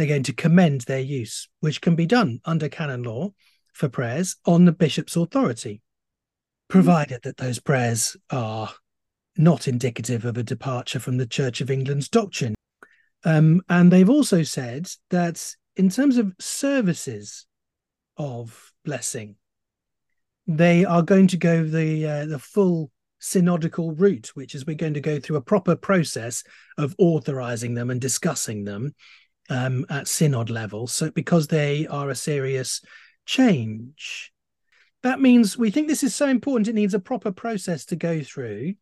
they're 0.00 0.08
going 0.08 0.22
to 0.22 0.32
commend 0.32 0.80
their 0.82 0.98
use, 0.98 1.46
which 1.60 1.82
can 1.82 1.94
be 1.94 2.06
done 2.06 2.40
under 2.46 2.70
canon 2.70 3.02
law 3.02 3.28
for 3.74 3.86
prayers 3.86 4.36
on 4.46 4.64
the 4.64 4.72
bishop's 4.72 5.14
authority, 5.14 5.82
provided 6.70 7.20
that 7.22 7.36
those 7.36 7.58
prayers 7.58 8.16
are 8.30 8.70
not 9.36 9.68
indicative 9.68 10.24
of 10.24 10.38
a 10.38 10.42
departure 10.42 11.00
from 11.00 11.18
the 11.18 11.26
Church 11.26 11.60
of 11.60 11.70
England's 11.70 12.08
doctrine. 12.08 12.54
Um, 13.24 13.60
and 13.68 13.92
they've 13.92 14.08
also 14.08 14.42
said 14.42 14.88
that 15.10 15.54
in 15.76 15.90
terms 15.90 16.16
of 16.16 16.32
services 16.40 17.44
of 18.16 18.72
blessing, 18.86 19.36
they 20.46 20.86
are 20.86 21.02
going 21.02 21.26
to 21.26 21.36
go 21.36 21.62
the 21.62 22.06
uh, 22.06 22.24
the 22.24 22.38
full 22.38 22.90
synodical 23.18 23.92
route, 23.92 24.28
which 24.32 24.54
is 24.54 24.64
we're 24.64 24.76
going 24.76 24.94
to 24.94 25.00
go 25.02 25.20
through 25.20 25.36
a 25.36 25.42
proper 25.42 25.76
process 25.76 26.42
of 26.78 26.94
authorizing 26.96 27.74
them 27.74 27.90
and 27.90 28.00
discussing 28.00 28.64
them 28.64 28.94
um, 29.50 29.84
at 29.90 30.08
synod 30.08 30.48
level. 30.48 30.86
So 30.86 31.10
because 31.10 31.48
they 31.48 31.86
are 31.88 32.08
a 32.08 32.14
serious 32.14 32.80
change, 33.26 34.32
that 35.02 35.20
means 35.20 35.58
we 35.58 35.70
think 35.70 35.88
this 35.88 36.02
is 36.02 36.14
so 36.14 36.28
important. 36.28 36.68
It 36.68 36.74
needs 36.74 36.94
a 36.94 37.00
proper 37.00 37.32
process 37.32 37.84
to 37.86 37.96
go 37.96 38.22
through. 38.22 38.74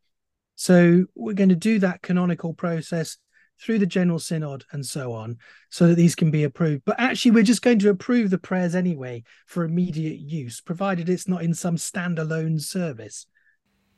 So 0.55 1.07
we're 1.15 1.35
going 1.35 1.49
to 1.49 1.57
do 1.57 1.79
that 1.81 2.03
canonical 2.03 2.55
process 2.55 3.17
through 3.61 3.79
the 3.79 3.87
general 3.87 4.19
synod 4.19 4.65
and 4.73 4.85
so 4.85 5.13
on 5.13 5.39
so 5.71 5.89
that 5.89 5.97
these 5.97 6.15
can 6.15 6.31
be 6.31 6.45
approved 6.45 6.83
but 6.85 6.99
actually 6.99 7.33
we're 7.33 7.43
just 7.43 7.63
going 7.63 7.79
to 7.79 7.91
approve 7.91 8.31
the 8.31 8.39
prayers 8.39 8.75
anyway 8.75 9.23
for 9.47 9.65
immediate 9.65 10.19
use 10.19 10.61
provided 10.61 11.09
it's 11.09 11.29
not 11.29 11.43
in 11.43 11.53
some 11.53 11.77
standalone 11.77 12.61
service 12.61 13.27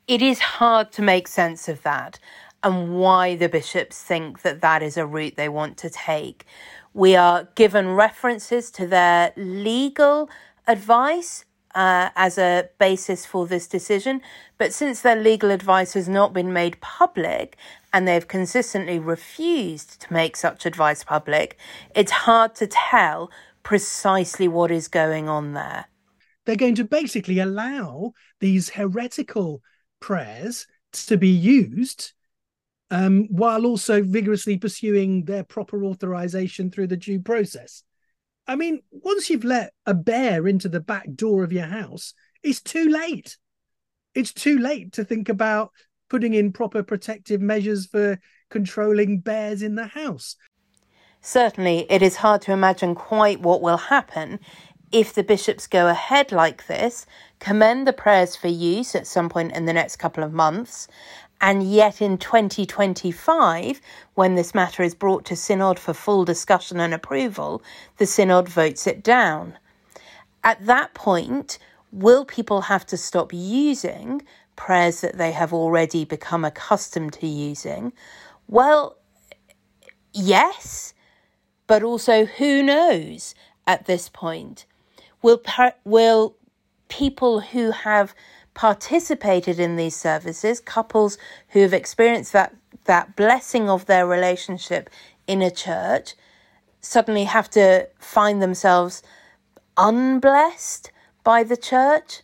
it 0.07 0.21
is 0.21 0.39
hard 0.39 0.91
to 0.91 1.01
make 1.01 1.27
sense 1.27 1.69
of 1.69 1.81
that 1.83 2.19
and 2.63 2.99
why 2.99 3.35
the 3.35 3.49
bishops 3.49 4.01
think 4.01 4.41
that 4.43 4.61
that 4.61 4.83
is 4.83 4.97
a 4.97 5.05
route 5.05 5.35
they 5.35 5.49
want 5.49 5.77
to 5.77 5.89
take. 5.89 6.45
We 6.93 7.15
are 7.15 7.47
given 7.55 7.95
references 7.95 8.69
to 8.71 8.85
their 8.85 9.33
legal 9.35 10.29
advice 10.67 11.45
uh, 11.73 12.09
as 12.15 12.37
a 12.37 12.69
basis 12.79 13.25
for 13.25 13.47
this 13.47 13.67
decision, 13.67 14.21
but 14.57 14.73
since 14.73 15.01
their 15.01 15.15
legal 15.15 15.51
advice 15.51 15.93
has 15.93 16.09
not 16.09 16.33
been 16.33 16.51
made 16.51 16.79
public 16.81 17.57
and 17.93 18.07
they've 18.07 18.27
consistently 18.27 18.99
refused 18.99 20.01
to 20.01 20.13
make 20.13 20.35
such 20.35 20.65
advice 20.65 21.03
public, 21.03 21.57
it's 21.95 22.11
hard 22.11 22.55
to 22.55 22.67
tell 22.67 23.31
precisely 23.63 24.47
what 24.47 24.71
is 24.71 24.87
going 24.87 25.29
on 25.29 25.53
there. 25.53 25.85
they're 26.45 26.55
going 26.55 26.75
to 26.75 26.83
basically 26.83 27.39
allow 27.39 28.11
these 28.39 28.69
heretical 28.69 29.61
prayers 29.99 30.67
to 30.91 31.15
be 31.15 31.29
used 31.29 32.13
um, 32.91 33.27
while 33.29 33.65
also 33.65 34.03
vigorously 34.03 34.57
pursuing 34.57 35.23
their 35.23 35.43
proper 35.43 35.83
authorization 35.85 36.69
through 36.69 36.87
the 36.87 36.97
due 36.97 37.21
process. 37.21 37.83
I 38.45 38.57
mean, 38.57 38.81
once 38.91 39.29
you've 39.29 39.45
let 39.45 39.71
a 39.85 39.93
bear 39.93 40.45
into 40.45 40.67
the 40.67 40.81
back 40.81 41.07
door 41.15 41.43
of 41.43 41.53
your 41.53 41.67
house, 41.67 42.13
it's 42.43 42.61
too 42.61 42.89
late. 42.89 43.37
It's 44.13 44.33
too 44.33 44.59
late 44.59 44.91
to 44.93 45.05
think 45.05 45.29
about 45.29 45.71
putting 46.09 46.33
in 46.33 46.51
proper 46.51 46.83
protective 46.83 47.39
measures 47.39 47.85
for 47.85 48.19
controlling 48.49 49.21
bears 49.21 49.61
in 49.61 49.75
the 49.75 49.87
house. 49.87 50.35
Certainly, 51.21 51.85
it 51.89 52.01
is 52.01 52.17
hard 52.17 52.41
to 52.41 52.51
imagine 52.51 52.95
quite 52.95 53.39
what 53.39 53.61
will 53.61 53.77
happen 53.77 54.39
if 54.91 55.13
the 55.13 55.23
bishops 55.23 55.67
go 55.67 55.87
ahead 55.87 56.31
like 56.31 56.67
this, 56.67 57.05
commend 57.39 57.87
the 57.87 57.93
prayers 57.93 58.35
for 58.35 58.49
use 58.49 58.93
at 58.93 59.07
some 59.07 59.29
point 59.29 59.53
in 59.53 59.65
the 59.65 59.73
next 59.73 59.95
couple 59.95 60.23
of 60.23 60.33
months, 60.33 60.87
and 61.41 61.63
yet 61.63 62.01
in 62.01 62.19
2025, 62.19 63.81
when 64.13 64.35
this 64.35 64.53
matter 64.53 64.83
is 64.83 64.93
brought 64.93 65.25
to 65.25 65.35
Synod 65.35 65.79
for 65.79 65.93
full 65.93 66.23
discussion 66.23 66.79
and 66.79 66.93
approval, 66.93 67.63
the 67.97 68.05
Synod 68.05 68.47
votes 68.47 68.85
it 68.85 69.03
down. 69.03 69.57
At 70.43 70.63
that 70.67 70.93
point, 70.93 71.57
will 71.91 72.25
people 72.25 72.61
have 72.61 72.85
to 72.87 72.97
stop 72.97 73.33
using 73.33 74.21
prayers 74.55 75.01
that 75.01 75.17
they 75.17 75.31
have 75.31 75.51
already 75.51 76.05
become 76.05 76.45
accustomed 76.45 77.13
to 77.13 77.27
using? 77.27 77.91
Well, 78.47 78.97
yes, 80.13 80.93
but 81.65 81.81
also 81.81 82.25
who 82.25 82.61
knows 82.61 83.33
at 83.65 83.87
this 83.87 84.09
point? 84.09 84.67
Will, 85.23 85.41
will 85.85 86.35
people 86.87 87.39
who 87.39 87.71
have 87.71 88.13
participated 88.53 89.59
in 89.59 89.75
these 89.75 89.95
services, 89.95 90.59
couples 90.59 91.17
who 91.49 91.61
have 91.61 91.73
experienced 91.73 92.33
that, 92.33 92.55
that 92.85 93.15
blessing 93.15 93.69
of 93.69 93.85
their 93.85 94.05
relationship 94.05 94.89
in 95.27 95.41
a 95.41 95.51
church, 95.51 96.15
suddenly 96.81 97.25
have 97.25 97.49
to 97.51 97.87
find 97.99 98.41
themselves 98.41 99.03
unblessed 99.77 100.91
by 101.23 101.43
the 101.43 101.57
church? 101.57 102.21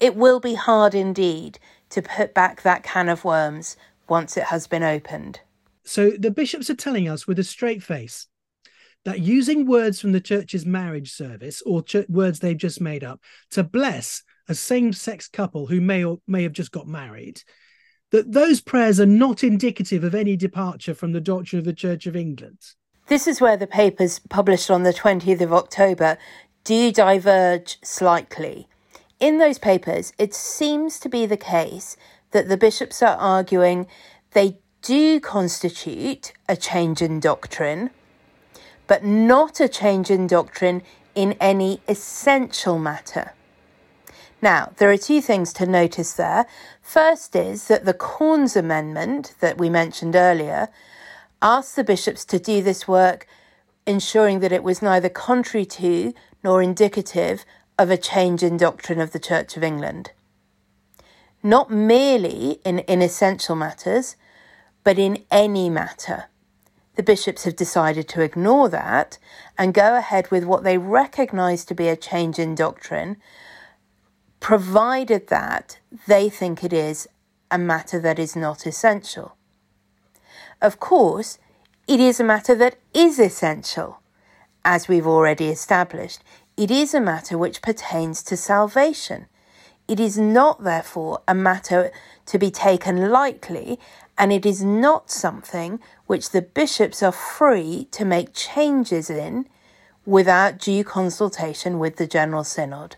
It 0.00 0.14
will 0.14 0.40
be 0.40 0.54
hard 0.54 0.94
indeed 0.94 1.58
to 1.90 2.02
put 2.02 2.34
back 2.34 2.62
that 2.62 2.82
can 2.82 3.08
of 3.08 3.24
worms 3.24 3.76
once 4.08 4.36
it 4.36 4.44
has 4.44 4.66
been 4.66 4.82
opened. 4.82 5.40
So 5.84 6.10
the 6.10 6.30
bishops 6.30 6.70
are 6.70 6.74
telling 6.74 7.08
us 7.08 7.26
with 7.26 7.38
a 7.38 7.44
straight 7.44 7.82
face 7.82 8.26
that 9.04 9.20
using 9.20 9.66
words 9.66 10.00
from 10.00 10.12
the 10.12 10.20
church's 10.20 10.66
marriage 10.66 11.12
service 11.12 11.62
or 11.64 11.82
ch- 11.82 12.08
words 12.08 12.40
they've 12.40 12.56
just 12.56 12.80
made 12.80 13.04
up 13.04 13.20
to 13.50 13.62
bless 13.62 14.22
a 14.48 14.54
same-sex 14.54 15.28
couple 15.28 15.66
who 15.66 15.80
may 15.80 16.04
or 16.04 16.18
may 16.26 16.42
have 16.42 16.52
just 16.52 16.72
got 16.72 16.86
married 16.86 17.42
that 18.10 18.32
those 18.32 18.60
prayers 18.60 18.98
are 18.98 19.06
not 19.06 19.44
indicative 19.44 20.02
of 20.02 20.14
any 20.14 20.36
departure 20.36 20.94
from 20.94 21.12
the 21.12 21.20
doctrine 21.20 21.58
of 21.58 21.64
the 21.64 21.74
Church 21.74 22.06
of 22.06 22.16
England. 22.16 22.58
This 23.08 23.26
is 23.26 23.40
where 23.40 23.56
the 23.56 23.66
papers 23.66 24.18
published 24.30 24.70
on 24.70 24.82
the 24.82 24.94
20th 24.94 25.40
of 25.40 25.52
October 25.52 26.16
do 26.64 26.90
diverge 26.90 27.78
slightly. 27.82 28.66
In 29.20 29.38
those 29.38 29.58
papers, 29.58 30.12
it 30.18 30.34
seems 30.34 30.98
to 31.00 31.08
be 31.08 31.26
the 31.26 31.36
case 31.36 31.96
that 32.30 32.48
the 32.48 32.56
bishops 32.56 33.02
are 33.02 33.16
arguing 33.16 33.86
they 34.32 34.58
do 34.82 35.18
constitute 35.20 36.32
a 36.48 36.56
change 36.56 37.02
in 37.02 37.20
doctrine, 37.20 37.90
but 38.86 39.04
not 39.04 39.60
a 39.60 39.68
change 39.68 40.10
in 40.10 40.26
doctrine 40.26 40.82
in 41.14 41.32
any 41.40 41.80
essential 41.88 42.78
matter. 42.78 43.32
Now, 44.40 44.72
there 44.76 44.90
are 44.90 44.96
two 44.96 45.20
things 45.20 45.52
to 45.54 45.66
notice 45.66 46.12
there. 46.12 46.46
First 46.80 47.34
is 47.34 47.66
that 47.66 47.84
the 47.84 47.94
Cornes 47.94 48.56
Amendment 48.56 49.34
that 49.40 49.58
we 49.58 49.68
mentioned 49.68 50.14
earlier 50.14 50.68
asked 51.42 51.74
the 51.74 51.84
bishops 51.84 52.24
to 52.26 52.38
do 52.38 52.62
this 52.62 52.86
work, 52.86 53.26
ensuring 53.86 54.38
that 54.40 54.52
it 54.52 54.62
was 54.62 54.80
neither 54.80 55.08
contrary 55.08 55.64
to 55.66 56.14
nor 56.44 56.62
indicative 56.62 57.44
of 57.78 57.90
a 57.90 57.96
change 57.96 58.42
in 58.42 58.56
doctrine 58.56 59.00
of 59.00 59.10
the 59.12 59.18
Church 59.18 59.56
of 59.56 59.64
England. 59.64 60.12
Not 61.42 61.70
merely 61.70 62.60
in 62.64 62.84
inessential 62.86 63.56
matters, 63.56 64.16
but 64.84 64.98
in 64.98 65.24
any 65.30 65.68
matter. 65.68 66.24
The 66.94 67.02
bishops 67.02 67.44
have 67.44 67.56
decided 67.56 68.08
to 68.08 68.22
ignore 68.22 68.68
that 68.68 69.18
and 69.56 69.74
go 69.74 69.96
ahead 69.96 70.30
with 70.30 70.44
what 70.44 70.64
they 70.64 70.78
recognise 70.78 71.64
to 71.66 71.74
be 71.74 71.88
a 71.88 71.96
change 71.96 72.38
in 72.38 72.54
doctrine 72.54 73.16
provided 74.40 75.28
that 75.28 75.78
they 76.06 76.28
think 76.28 76.62
it 76.62 76.72
is 76.72 77.08
a 77.50 77.58
matter 77.58 77.98
that 78.00 78.18
is 78.18 78.36
not 78.36 78.66
essential. 78.66 79.36
Of 80.60 80.80
course, 80.80 81.38
it 81.86 82.00
is 82.00 82.20
a 82.20 82.24
matter 82.24 82.54
that 82.54 82.76
is 82.92 83.18
essential. 83.18 84.00
As 84.64 84.88
we've 84.88 85.06
already 85.06 85.48
established, 85.48 86.22
it 86.56 86.70
is 86.70 86.92
a 86.92 87.00
matter 87.00 87.38
which 87.38 87.62
pertains 87.62 88.22
to 88.24 88.36
salvation. 88.36 89.26
It 89.86 90.00
is 90.00 90.18
not, 90.18 90.64
therefore, 90.64 91.22
a 91.26 91.34
matter 91.34 91.90
to 92.26 92.38
be 92.38 92.50
taken 92.50 93.10
lightly, 93.10 93.78
and 94.18 94.32
it 94.32 94.44
is 94.44 94.62
not 94.62 95.10
something 95.10 95.80
which 96.06 96.30
the 96.30 96.42
bishops 96.42 97.02
are 97.02 97.12
free 97.12 97.88
to 97.92 98.04
make 98.04 98.34
changes 98.34 99.08
in 99.08 99.48
without 100.04 100.58
due 100.58 100.84
consultation 100.84 101.78
with 101.78 101.96
the 101.96 102.06
General 102.06 102.44
Synod. 102.44 102.96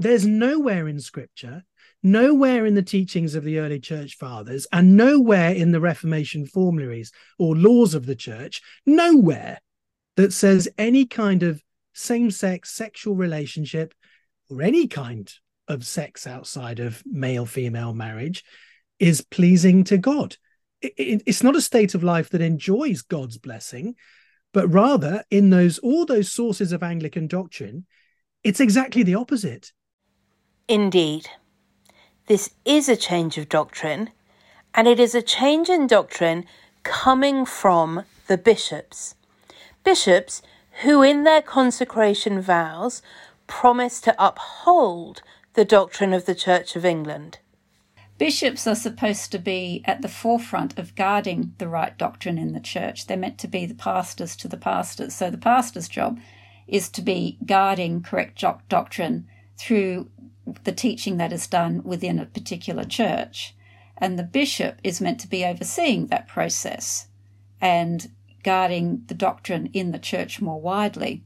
There's 0.00 0.26
nowhere 0.26 0.88
in 0.88 0.98
scripture, 0.98 1.62
nowhere 2.02 2.64
in 2.64 2.74
the 2.74 2.82
teachings 2.82 3.34
of 3.34 3.44
the 3.44 3.58
early 3.58 3.78
church 3.78 4.16
fathers, 4.16 4.66
and 4.72 4.96
nowhere 4.96 5.52
in 5.52 5.72
the 5.72 5.80
Reformation 5.80 6.46
formularies 6.46 7.12
or 7.38 7.54
laws 7.54 7.94
of 7.94 8.06
the 8.06 8.16
church, 8.16 8.62
nowhere 8.86 9.58
that 10.16 10.32
says 10.32 10.70
any 10.78 11.04
kind 11.04 11.42
of 11.42 11.62
same 11.92 12.30
sex 12.30 12.70
sexual 12.70 13.14
relationship 13.14 13.92
or 14.48 14.62
any 14.62 14.88
kind 14.88 15.30
of 15.68 15.86
sex 15.86 16.26
outside 16.26 16.80
of 16.80 17.02
male 17.04 17.44
female 17.44 17.92
marriage 17.92 18.42
is 18.98 19.20
pleasing 19.20 19.84
to 19.84 19.98
God. 19.98 20.38
It, 20.80 20.94
it, 20.96 21.22
it's 21.26 21.42
not 21.42 21.56
a 21.56 21.60
state 21.60 21.94
of 21.94 22.02
life 22.02 22.30
that 22.30 22.40
enjoys 22.40 23.02
God's 23.02 23.36
blessing, 23.36 23.96
but 24.54 24.66
rather 24.72 25.24
in 25.30 25.50
those 25.50 25.78
all 25.80 26.06
those 26.06 26.32
sources 26.32 26.72
of 26.72 26.82
Anglican 26.82 27.26
doctrine, 27.26 27.84
it's 28.42 28.60
exactly 28.60 29.02
the 29.02 29.16
opposite. 29.16 29.72
Indeed, 30.70 31.28
this 32.28 32.50
is 32.64 32.88
a 32.88 32.94
change 32.94 33.36
of 33.36 33.48
doctrine, 33.48 34.10
and 34.72 34.86
it 34.86 35.00
is 35.00 35.16
a 35.16 35.20
change 35.20 35.68
in 35.68 35.88
doctrine 35.88 36.44
coming 36.84 37.44
from 37.44 38.04
the 38.28 38.38
bishops. 38.38 39.16
Bishops 39.82 40.42
who, 40.82 41.02
in 41.02 41.24
their 41.24 41.42
consecration 41.42 42.40
vows, 42.40 43.02
promise 43.48 44.00
to 44.02 44.14
uphold 44.24 45.22
the 45.54 45.64
doctrine 45.64 46.12
of 46.12 46.24
the 46.24 46.36
Church 46.36 46.76
of 46.76 46.84
England. 46.84 47.40
Bishops 48.16 48.64
are 48.68 48.76
supposed 48.76 49.32
to 49.32 49.40
be 49.40 49.82
at 49.86 50.02
the 50.02 50.08
forefront 50.08 50.78
of 50.78 50.94
guarding 50.94 51.52
the 51.58 51.66
right 51.66 51.98
doctrine 51.98 52.38
in 52.38 52.52
the 52.52 52.60
church. 52.60 53.08
They're 53.08 53.16
meant 53.16 53.38
to 53.38 53.48
be 53.48 53.66
the 53.66 53.74
pastors 53.74 54.36
to 54.36 54.46
the 54.46 54.56
pastors. 54.56 55.16
So 55.16 55.30
the 55.30 55.36
pastor's 55.36 55.88
job 55.88 56.20
is 56.68 56.88
to 56.90 57.02
be 57.02 57.38
guarding 57.44 58.04
correct 58.04 58.44
doctrine 58.68 59.26
through 59.58 60.08
the 60.64 60.72
teaching 60.72 61.16
that 61.18 61.32
is 61.32 61.46
done 61.46 61.82
within 61.84 62.18
a 62.18 62.26
particular 62.26 62.84
church. 62.84 63.54
And 63.96 64.18
the 64.18 64.24
bishop 64.24 64.78
is 64.82 65.00
meant 65.00 65.20
to 65.20 65.28
be 65.28 65.44
overseeing 65.44 66.06
that 66.06 66.28
process 66.28 67.08
and 67.60 68.10
guarding 68.42 69.02
the 69.06 69.14
doctrine 69.14 69.68
in 69.72 69.92
the 69.92 69.98
church 69.98 70.40
more 70.40 70.60
widely. 70.60 71.22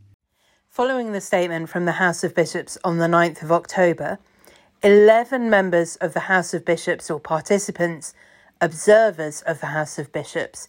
Following 0.68 1.12
the 1.12 1.20
statement 1.20 1.68
from 1.68 1.84
the 1.84 1.92
House 1.92 2.24
of 2.24 2.34
Bishops 2.34 2.76
on 2.82 2.98
the 2.98 3.06
9th 3.06 3.42
of 3.42 3.52
October, 3.52 4.18
11 4.82 5.48
members 5.48 5.96
of 5.96 6.14
the 6.14 6.20
House 6.20 6.52
of 6.52 6.64
Bishops, 6.64 7.10
or 7.10 7.20
participants, 7.20 8.12
observers 8.60 9.40
of 9.42 9.60
the 9.60 9.68
House 9.68 9.98
of 9.98 10.12
Bishops, 10.12 10.66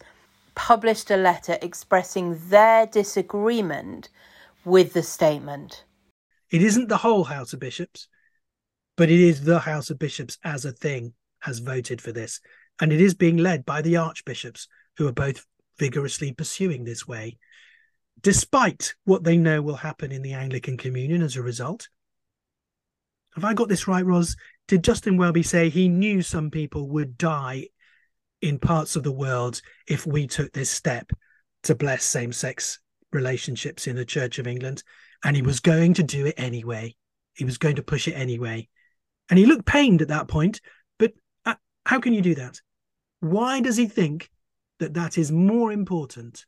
published 0.54 1.10
a 1.10 1.16
letter 1.16 1.58
expressing 1.60 2.38
their 2.48 2.86
disagreement 2.86 4.08
with 4.64 4.92
the 4.92 5.02
statement. 5.02 5.84
It 6.50 6.62
isn't 6.62 6.88
the 6.88 6.98
whole 6.98 7.24
House 7.24 7.52
of 7.52 7.60
Bishops 7.60 8.06
but 8.96 9.10
it 9.10 9.20
is 9.20 9.42
the 9.42 9.60
House 9.60 9.90
of 9.90 9.98
Bishops 9.98 10.38
as 10.42 10.64
a 10.64 10.72
thing 10.72 11.14
has 11.40 11.58
voted 11.58 12.00
for 12.00 12.12
this. 12.12 12.40
And 12.80 12.92
it 12.92 13.00
is 13.00 13.14
being 13.14 13.36
led 13.36 13.64
by 13.64 13.82
the 13.82 13.96
archbishops, 13.96 14.68
who 14.96 15.06
are 15.06 15.12
both 15.12 15.44
vigorously 15.78 16.32
pursuing 16.32 16.84
this 16.84 17.06
way, 17.06 17.38
despite 18.22 18.94
what 19.04 19.24
they 19.24 19.36
know 19.36 19.60
will 19.60 19.76
happen 19.76 20.12
in 20.12 20.22
the 20.22 20.32
Anglican 20.32 20.76
Communion 20.76 21.22
as 21.22 21.36
a 21.36 21.42
result. 21.42 21.88
Have 23.34 23.44
I 23.44 23.52
got 23.52 23.68
this 23.68 23.86
right, 23.86 24.04
Ros? 24.04 24.36
Did 24.68 24.82
Justin 24.82 25.18
Welby 25.18 25.42
say 25.42 25.68
he 25.68 25.88
knew 25.88 26.22
some 26.22 26.50
people 26.50 26.88
would 26.88 27.18
die 27.18 27.68
in 28.40 28.58
parts 28.58 28.96
of 28.96 29.02
the 29.02 29.12
world 29.12 29.60
if 29.86 30.06
we 30.06 30.26
took 30.26 30.52
this 30.52 30.70
step 30.70 31.10
to 31.64 31.74
bless 31.74 32.04
same 32.04 32.32
sex 32.32 32.78
relationships 33.12 33.86
in 33.86 33.96
the 33.96 34.04
Church 34.04 34.38
of 34.38 34.46
England? 34.46 34.82
And 35.22 35.36
he 35.36 35.42
was 35.42 35.60
going 35.60 35.94
to 35.94 36.02
do 36.02 36.26
it 36.26 36.34
anyway. 36.38 36.96
he 37.36 37.44
was 37.44 37.58
going 37.58 37.76
to 37.76 37.82
push 37.82 38.08
it 38.08 38.14
anyway. 38.14 38.68
And 39.28 39.38
he 39.38 39.46
looked 39.46 39.66
pained 39.66 40.02
at 40.02 40.08
that 40.08 40.28
point. 40.28 40.60
But 40.98 41.12
uh, 41.44 41.54
how 41.84 42.00
can 42.00 42.12
you 42.12 42.22
do 42.22 42.34
that? 42.36 42.60
Why 43.20 43.60
does 43.60 43.76
he 43.76 43.86
think 43.86 44.30
that 44.78 44.94
that 44.94 45.18
is 45.18 45.32
more 45.32 45.72
important? 45.72 46.46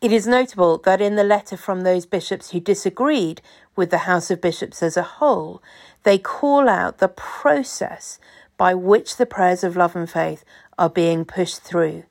It 0.00 0.12
is 0.12 0.26
notable 0.26 0.78
that 0.78 1.00
in 1.00 1.16
the 1.16 1.24
letter 1.24 1.56
from 1.56 1.80
those 1.80 2.04
bishops 2.04 2.50
who 2.50 2.60
disagreed 2.60 3.40
with 3.74 3.90
the 3.90 4.06
House 4.06 4.30
of 4.30 4.42
Bishops 4.42 4.82
as 4.82 4.96
a 4.96 5.02
whole, 5.02 5.62
they 6.02 6.18
call 6.18 6.68
out 6.68 6.98
the 6.98 7.08
process 7.08 8.18
by 8.58 8.74
which 8.74 9.16
the 9.16 9.26
prayers 9.26 9.64
of 9.64 9.76
love 9.76 9.96
and 9.96 10.08
faith 10.08 10.44
are 10.78 10.90
being 10.90 11.24
pushed 11.24 11.62
through. 11.62 12.04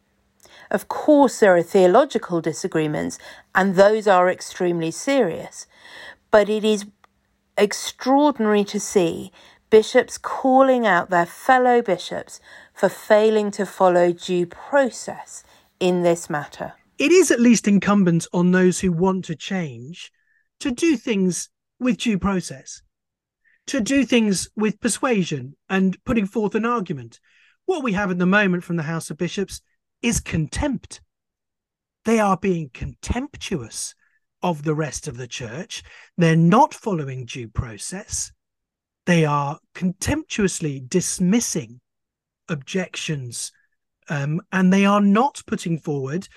Of 0.71 0.88
course, 0.88 1.39
there 1.39 1.55
are 1.55 1.61
theological 1.61 2.41
disagreements, 2.41 3.19
and 3.53 3.75
those 3.75 4.07
are 4.07 4.29
extremely 4.29 4.89
serious, 4.89 5.67
but 6.31 6.49
it 6.49 6.63
is 6.63 6.85
extraordinary 7.57 8.63
to 8.65 8.79
see 8.79 9.31
bishops 9.69 10.17
calling 10.17 10.85
out 10.85 11.09
their 11.09 11.25
fellow 11.25 11.81
bishops 11.81 12.39
for 12.73 12.89
failing 12.89 13.51
to 13.51 13.65
follow 13.65 14.11
due 14.11 14.45
process 14.45 15.43
in 15.79 16.03
this 16.03 16.29
matter. 16.29 16.73
It 16.97 17.11
is 17.11 17.31
at 17.31 17.39
least 17.39 17.67
incumbent 17.67 18.27
on 18.33 18.51
those 18.51 18.79
who 18.79 18.91
want 18.91 19.25
to 19.25 19.35
change 19.35 20.11
to 20.59 20.71
do 20.71 20.95
things 20.95 21.49
with 21.79 21.97
due 21.97 22.17
process, 22.17 22.81
to 23.67 23.81
do 23.81 24.05
things 24.05 24.49
with 24.55 24.79
persuasion 24.79 25.55
and 25.69 26.01
putting 26.05 26.25
forth 26.25 26.55
an 26.55 26.65
argument. 26.65 27.19
What 27.65 27.83
we 27.83 27.93
have 27.93 28.11
at 28.11 28.19
the 28.19 28.25
moment 28.25 28.63
from 28.63 28.77
the 28.77 28.83
House 28.83 29.09
of 29.09 29.17
Bishops 29.17 29.61
is 30.01 30.19
contempt. 30.19 31.01
They 32.05 32.19
are 32.19 32.37
being 32.37 32.69
contemptuous 32.73 33.95
of 34.45 34.62
the 34.62 34.75
rest 34.75 35.08
of 35.08 35.17
the 35.17 35.27
church. 35.27 35.81
They're 36.19 36.36
not 36.36 36.71
following 36.71 37.25
due 37.25 37.47
process. 37.47 38.31
They 39.08 39.25
are 39.25 39.58
contemptuously 39.73 40.84
dismissing 40.88 41.81
objections 42.47 43.51
um, 44.08 44.39
and 44.51 44.71
they 44.71 44.86
are 44.86 45.01
not 45.01 45.41
putting 45.47 45.79
forward 45.79 46.27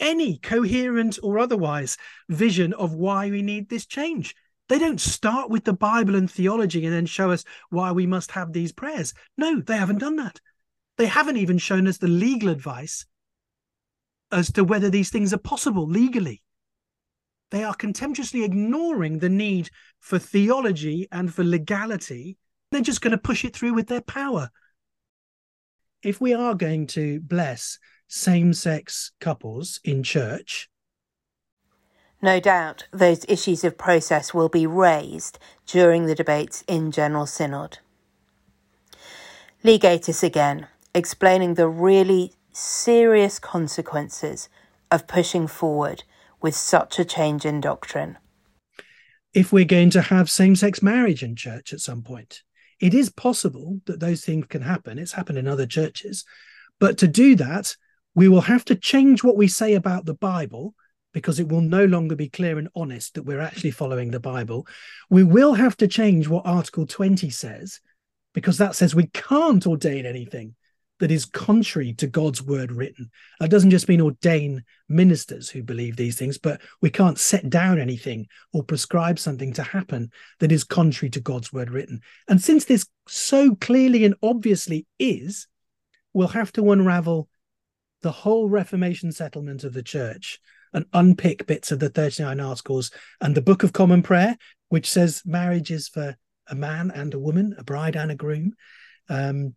any 0.00 0.38
coherent 0.38 1.18
or 1.22 1.38
otherwise 1.38 1.98
vision 2.30 2.72
of 2.72 2.94
why 2.94 3.30
we 3.30 3.42
need 3.42 3.68
this 3.68 3.84
change. 3.84 4.34
They 4.70 4.78
don't 4.78 5.00
start 5.00 5.50
with 5.50 5.64
the 5.64 5.74
Bible 5.74 6.16
and 6.16 6.30
theology 6.30 6.86
and 6.86 6.94
then 6.94 7.04
show 7.04 7.30
us 7.30 7.44
why 7.68 7.92
we 7.92 8.06
must 8.06 8.30
have 8.30 8.54
these 8.54 8.72
prayers. 8.72 9.12
No, 9.36 9.60
they 9.60 9.76
haven't 9.76 9.98
done 9.98 10.16
that. 10.16 10.40
They 10.96 11.04
haven't 11.04 11.36
even 11.36 11.58
shown 11.58 11.86
us 11.86 11.98
the 11.98 12.08
legal 12.08 12.48
advice 12.48 13.04
as 14.30 14.50
to 14.52 14.64
whether 14.64 14.88
these 14.88 15.10
things 15.10 15.34
are 15.34 15.38
possible 15.38 15.86
legally. 15.86 16.40
They 17.52 17.64
are 17.64 17.74
contemptuously 17.74 18.44
ignoring 18.44 19.18
the 19.18 19.28
need 19.28 19.68
for 20.00 20.18
theology 20.18 21.06
and 21.12 21.32
for 21.32 21.44
legality. 21.44 22.38
They're 22.70 22.80
just 22.80 23.02
going 23.02 23.10
to 23.10 23.18
push 23.18 23.44
it 23.44 23.54
through 23.54 23.74
with 23.74 23.88
their 23.88 24.00
power. 24.00 24.48
If 26.02 26.18
we 26.18 26.32
are 26.32 26.54
going 26.54 26.86
to 26.88 27.20
bless 27.20 27.78
same 28.08 28.54
sex 28.54 29.12
couples 29.20 29.80
in 29.84 30.02
church, 30.02 30.70
no 32.22 32.40
doubt 32.40 32.86
those 32.90 33.26
issues 33.28 33.64
of 33.64 33.76
process 33.76 34.32
will 34.32 34.48
be 34.48 34.66
raised 34.66 35.38
during 35.66 36.06
the 36.06 36.14
debates 36.14 36.64
in 36.66 36.90
General 36.90 37.26
Synod. 37.26 37.80
Lee 39.62 39.78
Gatiss 39.78 40.22
again, 40.22 40.68
explaining 40.94 41.54
the 41.54 41.68
really 41.68 42.32
serious 42.50 43.38
consequences 43.38 44.48
of 44.90 45.06
pushing 45.06 45.46
forward 45.46 46.04
with 46.42 46.54
such 46.54 46.98
a 46.98 47.04
change 47.04 47.44
in 47.44 47.60
doctrine. 47.60 48.18
If 49.32 49.52
we're 49.52 49.64
going 49.64 49.90
to 49.90 50.02
have 50.02 50.30
same 50.30 50.56
sex 50.56 50.82
marriage 50.82 51.22
in 51.22 51.36
church 51.36 51.72
at 51.72 51.80
some 51.80 52.02
point, 52.02 52.42
it 52.80 52.94
is 52.94 53.10
possible 53.10 53.80
that 53.86 54.00
those 54.00 54.24
things 54.24 54.46
can 54.48 54.62
happen. 54.62 54.98
It's 54.98 55.12
happened 55.12 55.38
in 55.38 55.48
other 55.48 55.66
churches. 55.66 56.24
But 56.80 56.98
to 56.98 57.08
do 57.08 57.36
that, 57.36 57.76
we 58.14 58.28
will 58.28 58.40
have 58.42 58.64
to 58.66 58.74
change 58.74 59.22
what 59.22 59.36
we 59.36 59.48
say 59.48 59.74
about 59.74 60.04
the 60.04 60.14
Bible 60.14 60.74
because 61.12 61.38
it 61.38 61.48
will 61.48 61.60
no 61.60 61.84
longer 61.84 62.16
be 62.16 62.28
clear 62.28 62.58
and 62.58 62.68
honest 62.74 63.14
that 63.14 63.22
we're 63.22 63.40
actually 63.40 63.70
following 63.70 64.10
the 64.10 64.20
Bible. 64.20 64.66
We 65.10 65.22
will 65.22 65.54
have 65.54 65.76
to 65.78 65.88
change 65.88 66.28
what 66.28 66.46
Article 66.46 66.86
20 66.86 67.30
says 67.30 67.80
because 68.34 68.58
that 68.58 68.74
says 68.74 68.94
we 68.94 69.06
can't 69.08 69.66
ordain 69.66 70.06
anything 70.06 70.54
that 71.02 71.10
is 71.10 71.24
contrary 71.24 71.92
to 71.92 72.06
God's 72.06 72.40
word 72.40 72.70
written. 72.70 73.10
That 73.40 73.50
doesn't 73.50 73.70
just 73.70 73.88
mean 73.88 74.00
ordain 74.00 74.62
ministers 74.88 75.50
who 75.50 75.64
believe 75.64 75.96
these 75.96 76.16
things, 76.16 76.38
but 76.38 76.60
we 76.80 76.90
can't 76.90 77.18
set 77.18 77.50
down 77.50 77.80
anything 77.80 78.28
or 78.52 78.62
prescribe 78.62 79.18
something 79.18 79.52
to 79.54 79.64
happen 79.64 80.12
that 80.38 80.52
is 80.52 80.62
contrary 80.62 81.10
to 81.10 81.20
God's 81.20 81.52
word 81.52 81.72
written. 81.72 82.02
And 82.28 82.40
since 82.40 82.66
this 82.66 82.86
so 83.08 83.56
clearly 83.56 84.04
and 84.04 84.14
obviously 84.22 84.86
is, 85.00 85.48
we'll 86.12 86.28
have 86.28 86.52
to 86.52 86.70
unravel 86.70 87.28
the 88.02 88.12
whole 88.12 88.48
Reformation 88.48 89.10
settlement 89.10 89.64
of 89.64 89.72
the 89.72 89.82
church 89.82 90.38
and 90.72 90.86
unpick 90.92 91.48
bits 91.48 91.72
of 91.72 91.80
the 91.80 91.88
39 91.88 92.38
articles 92.38 92.92
and 93.20 93.34
the 93.34 93.42
Book 93.42 93.64
of 93.64 93.72
Common 93.72 94.04
Prayer, 94.04 94.36
which 94.68 94.88
says 94.88 95.22
marriage 95.26 95.72
is 95.72 95.88
for 95.88 96.16
a 96.46 96.54
man 96.54 96.92
and 96.92 97.12
a 97.12 97.18
woman, 97.18 97.56
a 97.58 97.64
bride 97.64 97.96
and 97.96 98.12
a 98.12 98.14
groom. 98.14 98.52
Um, 99.08 99.56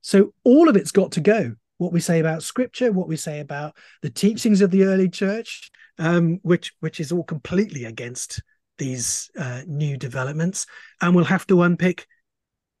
so 0.00 0.32
all 0.44 0.68
of 0.68 0.76
it's 0.76 0.92
got 0.92 1.12
to 1.12 1.20
go. 1.20 1.54
What 1.78 1.92
we 1.92 2.00
say 2.00 2.20
about 2.20 2.42
scripture, 2.42 2.90
what 2.90 3.08
we 3.08 3.16
say 3.16 3.40
about 3.40 3.76
the 4.00 4.10
teachings 4.10 4.62
of 4.62 4.70
the 4.70 4.84
early 4.84 5.10
church, 5.10 5.70
um, 5.98 6.38
which 6.42 6.72
which 6.80 7.00
is 7.00 7.12
all 7.12 7.24
completely 7.24 7.84
against 7.84 8.42
these 8.78 9.30
uh, 9.38 9.62
new 9.66 9.96
developments, 9.96 10.66
and 11.00 11.14
we'll 11.14 11.24
have 11.24 11.46
to 11.48 11.62
unpick 11.62 12.06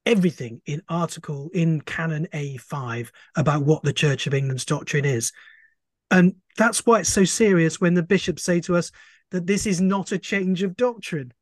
everything 0.06 0.62
in 0.66 0.80
article 0.88 1.50
in 1.52 1.80
canon 1.80 2.28
A5 2.32 3.08
about 3.36 3.64
what 3.64 3.82
the 3.82 3.92
Church 3.92 4.26
of 4.26 4.34
England's 4.34 4.64
doctrine 4.64 5.04
is. 5.04 5.32
And 6.10 6.36
that's 6.56 6.86
why 6.86 7.00
it's 7.00 7.12
so 7.12 7.24
serious 7.24 7.80
when 7.80 7.94
the 7.94 8.02
bishops 8.02 8.44
say 8.44 8.60
to 8.62 8.76
us 8.76 8.92
that 9.32 9.46
this 9.46 9.66
is 9.66 9.80
not 9.80 10.12
a 10.12 10.18
change 10.18 10.62
of 10.62 10.76
doctrine, 10.76 11.32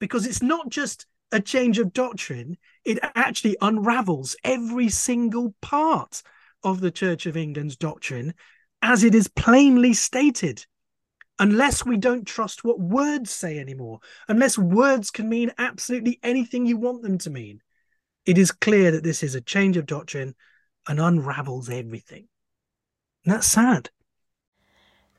because 0.00 0.26
it's 0.26 0.42
not 0.42 0.68
just 0.68 1.06
a 1.32 1.40
change 1.40 1.78
of 1.78 1.92
doctrine, 1.92 2.56
it 2.84 2.98
actually 3.14 3.56
unravels 3.60 4.36
every 4.44 4.88
single 4.88 5.54
part 5.60 6.22
of 6.62 6.80
the 6.80 6.90
Church 6.90 7.26
of 7.26 7.36
England's 7.36 7.76
doctrine 7.76 8.34
as 8.82 9.02
it 9.02 9.14
is 9.14 9.28
plainly 9.28 9.94
stated. 9.94 10.66
Unless 11.38 11.84
we 11.84 11.96
don't 11.96 12.26
trust 12.26 12.62
what 12.62 12.78
words 12.78 13.30
say 13.30 13.58
anymore, 13.58 14.00
unless 14.28 14.58
words 14.58 15.10
can 15.10 15.28
mean 15.28 15.50
absolutely 15.58 16.20
anything 16.22 16.66
you 16.66 16.76
want 16.76 17.02
them 17.02 17.18
to 17.18 17.30
mean, 17.30 17.60
it 18.26 18.38
is 18.38 18.52
clear 18.52 18.92
that 18.92 19.02
this 19.02 19.22
is 19.22 19.34
a 19.34 19.40
change 19.40 19.76
of 19.76 19.86
doctrine 19.86 20.34
and 20.86 21.00
unravels 21.00 21.68
everything. 21.68 22.28
And 23.24 23.34
that's 23.34 23.46
sad. 23.46 23.90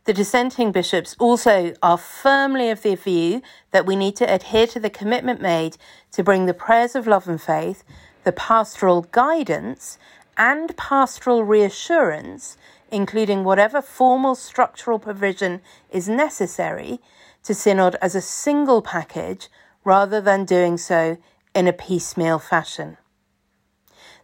The 0.05 0.13
dissenting 0.13 0.73
bishops 0.73 1.15
also 1.17 1.73
are 1.81 1.97
firmly 1.97 2.69
of 2.69 2.81
the 2.81 2.95
view 2.95 3.41
that 3.71 3.85
we 3.85 3.95
need 3.95 4.17
to 4.17 4.25
adhere 4.25 4.67
to 4.67 4.79
the 4.79 4.89
commitment 4.89 5.39
made 5.39 5.77
to 6.11 6.23
bring 6.23 6.45
the 6.45 6.53
prayers 6.53 6.93
of 6.93 7.07
love 7.07 7.29
and 7.29 7.41
faith, 7.41 7.85
the 8.25 8.33
pastoral 8.33 9.03
guidance, 9.11 9.97
and 10.35 10.75
pastoral 10.75 11.45
reassurance, 11.45 12.57
including 12.91 13.45
whatever 13.45 13.81
formal 13.81 14.35
structural 14.35 14.99
provision 14.99 15.61
is 15.89 16.09
necessary, 16.09 16.99
to 17.43 17.53
Synod 17.53 17.95
as 18.01 18.13
a 18.13 18.21
single 18.21 18.81
package 18.81 19.47
rather 19.85 20.19
than 20.19 20.43
doing 20.43 20.77
so 20.77 21.17
in 21.55 21.65
a 21.65 21.73
piecemeal 21.73 22.39
fashion. 22.39 22.97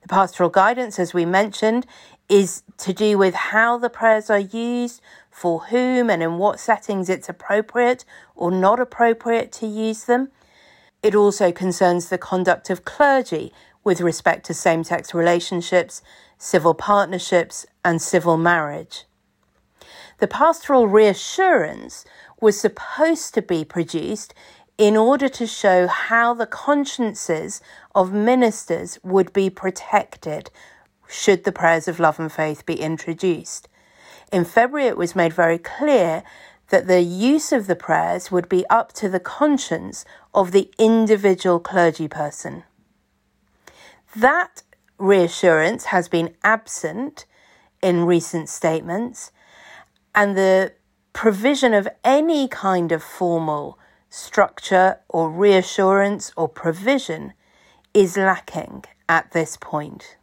The 0.02 0.10
pastoral 0.10 0.50
guidance, 0.50 1.00
as 1.00 1.14
we 1.14 1.26
mentioned, 1.26 1.86
is 2.30 2.64
to 2.78 2.94
do 2.94 3.18
with 3.18 3.34
how 3.34 3.78
the 3.78 3.90
prayers 3.90 4.30
are 4.30 4.40
used, 4.40 5.02
for 5.32 5.62
whom 5.66 6.10
and 6.10 6.22
in 6.22 6.38
what 6.38 6.60
settings 6.60 7.10
it's 7.10 7.28
appropriate 7.28 8.06
or 8.36 8.52
not 8.52 8.80
appropriate 8.80 9.52
to 9.52 9.66
use 9.66 10.06
them. 10.06 10.30
It 11.02 11.16
also 11.16 11.52
concerns 11.52 12.10
the 12.10 12.18
conduct 12.18 12.70
of 12.70 12.86
clergy 12.86 13.52
with 13.84 14.02
respect 14.02 14.46
to 14.46 14.54
same 14.54 14.84
sex 14.84 15.14
relationships, 15.14 16.02
civil 16.38 16.74
partnerships, 16.74 17.66
and 17.84 18.02
civil 18.02 18.38
marriage. 18.38 19.06
The 20.20 20.28
pastoral 20.28 20.88
reassurance 20.88 22.06
was 22.42 22.60
supposed 22.60 23.34
to 23.34 23.42
be 23.42 23.64
produced 23.64 24.34
in 24.78 24.96
order 24.96 25.28
to 25.30 25.48
show 25.48 25.88
how 25.88 26.34
the 26.34 26.46
consciences 26.46 27.62
of 27.96 28.14
ministers 28.14 29.00
would 29.04 29.34
be 29.34 29.50
protected 29.50 30.52
should 31.10 31.44
the 31.44 31.52
prayers 31.52 31.88
of 31.88 32.00
love 32.00 32.20
and 32.20 32.32
faith 32.32 32.66
be 32.66 32.76
introduced. 32.76 33.68
In 34.32 34.46
February, 34.46 34.88
it 34.88 34.98
was 34.98 35.16
made 35.16 35.34
very 35.34 35.58
clear 35.58 36.24
that 36.70 36.88
the 36.88 37.02
use 37.02 37.52
of 37.52 37.66
the 37.66 37.76
prayers 37.76 38.32
would 38.32 38.48
be 38.48 38.66
up 38.70 38.94
to 38.94 39.10
the 39.10 39.20
conscience 39.20 40.06
of 40.34 40.52
the 40.52 40.72
individual 40.78 41.60
clergy 41.60 42.08
person. 42.08 42.64
That 44.16 44.62
reassurance 45.00 45.86
has 45.86 46.08
been 46.08 46.36
absent 46.44 47.26
in 47.82 48.06
recent 48.06 48.50
statements, 48.50 49.32
and 50.14 50.38
the 50.38 50.74
provision 51.14 51.74
of 51.74 51.88
any 52.04 52.48
kind 52.48 52.92
of 52.92 53.02
formal 53.02 53.80
structure 54.10 55.00
or 55.08 55.30
reassurance 55.30 56.32
or 56.38 56.48
provision 56.48 57.34
is 57.94 58.18
lacking 58.18 58.84
at 59.08 59.32
this 59.32 59.58
point. 59.58 60.18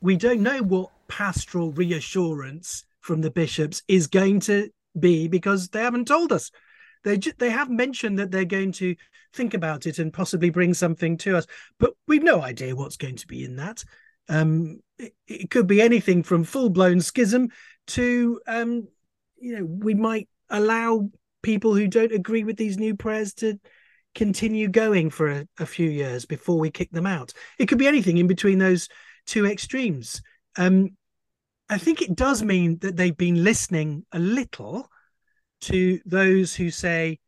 We 0.00 0.16
don't 0.16 0.42
know 0.42 0.62
what 0.62 0.90
pastoral 1.08 1.72
reassurance 1.72 2.84
from 3.00 3.20
the 3.20 3.30
bishops 3.30 3.82
is 3.88 4.06
going 4.06 4.40
to 4.40 4.70
be 4.98 5.28
because 5.28 5.68
they 5.68 5.80
haven't 5.80 6.08
told 6.08 6.32
us. 6.32 6.50
They 7.04 7.18
they 7.18 7.50
have 7.50 7.70
mentioned 7.70 8.18
that 8.18 8.30
they're 8.30 8.44
going 8.44 8.72
to 8.72 8.96
think 9.32 9.54
about 9.54 9.86
it 9.86 9.98
and 9.98 10.12
possibly 10.12 10.50
bring 10.50 10.74
something 10.74 11.16
to 11.18 11.36
us, 11.36 11.46
but 11.78 11.92
we've 12.08 12.22
no 12.22 12.42
idea 12.42 12.74
what's 12.74 12.96
going 12.96 13.16
to 13.16 13.26
be 13.26 13.44
in 13.44 13.56
that. 13.56 13.84
Um, 14.28 14.80
it, 14.98 15.14
it 15.28 15.50
could 15.50 15.68
be 15.68 15.80
anything 15.80 16.22
from 16.22 16.42
full 16.42 16.70
blown 16.70 17.00
schism 17.00 17.50
to 17.88 18.40
um, 18.48 18.88
you 19.38 19.56
know 19.56 19.64
we 19.64 19.94
might 19.94 20.28
allow 20.50 21.10
people 21.42 21.74
who 21.74 21.86
don't 21.86 22.12
agree 22.12 22.42
with 22.42 22.56
these 22.56 22.78
new 22.78 22.96
prayers 22.96 23.34
to 23.34 23.60
continue 24.16 24.66
going 24.66 25.10
for 25.10 25.28
a, 25.28 25.46
a, 25.60 25.66
few 25.66 25.88
years 25.88 26.24
before 26.24 26.58
we 26.58 26.70
kick 26.70 26.90
them 26.90 27.06
out. 27.06 27.32
It 27.58 27.66
could 27.66 27.78
be 27.78 27.86
anything 27.86 28.16
in 28.16 28.26
between 28.26 28.58
those 28.58 28.88
two 29.26 29.46
extremes. 29.46 30.22
Um, 30.56 30.90
I 31.68 31.78
think 31.78 32.00
it 32.00 32.14
does 32.14 32.42
mean 32.42 32.78
that 32.78 32.96
they've 32.96 33.16
been 33.16 33.42
listening 33.42 34.04
a 34.12 34.18
little 34.18 34.88
to 35.62 36.00
those 36.04 36.54
who 36.54 36.70
say 36.70 37.18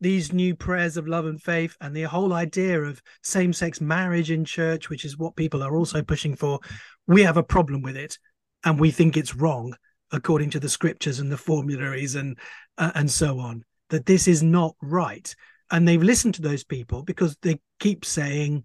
these 0.00 0.32
new 0.32 0.56
prayers 0.56 0.96
of 0.96 1.06
love 1.06 1.26
and 1.26 1.40
faith 1.40 1.76
and 1.80 1.94
the 1.94 2.02
whole 2.02 2.32
idea 2.32 2.80
of 2.80 3.00
same 3.22 3.52
sex 3.52 3.80
marriage 3.80 4.30
in 4.30 4.44
church, 4.44 4.88
which 4.88 5.04
is 5.04 5.16
what 5.16 5.36
people 5.36 5.62
are 5.62 5.76
also 5.76 6.02
pushing 6.02 6.34
for. 6.34 6.58
We 7.06 7.22
have 7.22 7.36
a 7.36 7.42
problem 7.42 7.82
with 7.82 7.96
it 7.96 8.18
and 8.64 8.80
we 8.80 8.90
think 8.90 9.16
it's 9.16 9.36
wrong 9.36 9.76
according 10.10 10.50
to 10.50 10.60
the 10.60 10.68
scriptures 10.68 11.20
and 11.20 11.30
the 11.30 11.36
formularies 11.36 12.14
and 12.14 12.38
uh, 12.78 12.92
and 12.94 13.10
so 13.10 13.38
on 13.38 13.64
that 13.90 14.06
this 14.06 14.28
is 14.28 14.42
not 14.42 14.74
right 14.82 15.34
and 15.70 15.86
they've 15.86 16.02
listened 16.02 16.34
to 16.34 16.42
those 16.42 16.64
people 16.64 17.02
because 17.02 17.36
they 17.42 17.58
keep 17.80 18.04
saying 18.04 18.64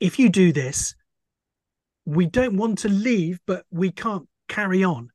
if 0.00 0.18
you 0.18 0.28
do 0.28 0.52
this 0.52 0.94
we 2.08 2.26
don't 2.26 2.56
want 2.56 2.78
to 2.78 2.88
leave 2.88 3.38
but 3.46 3.64
we 3.70 3.90
can't 3.90 4.26
carry 4.48 4.82
on 4.82 5.10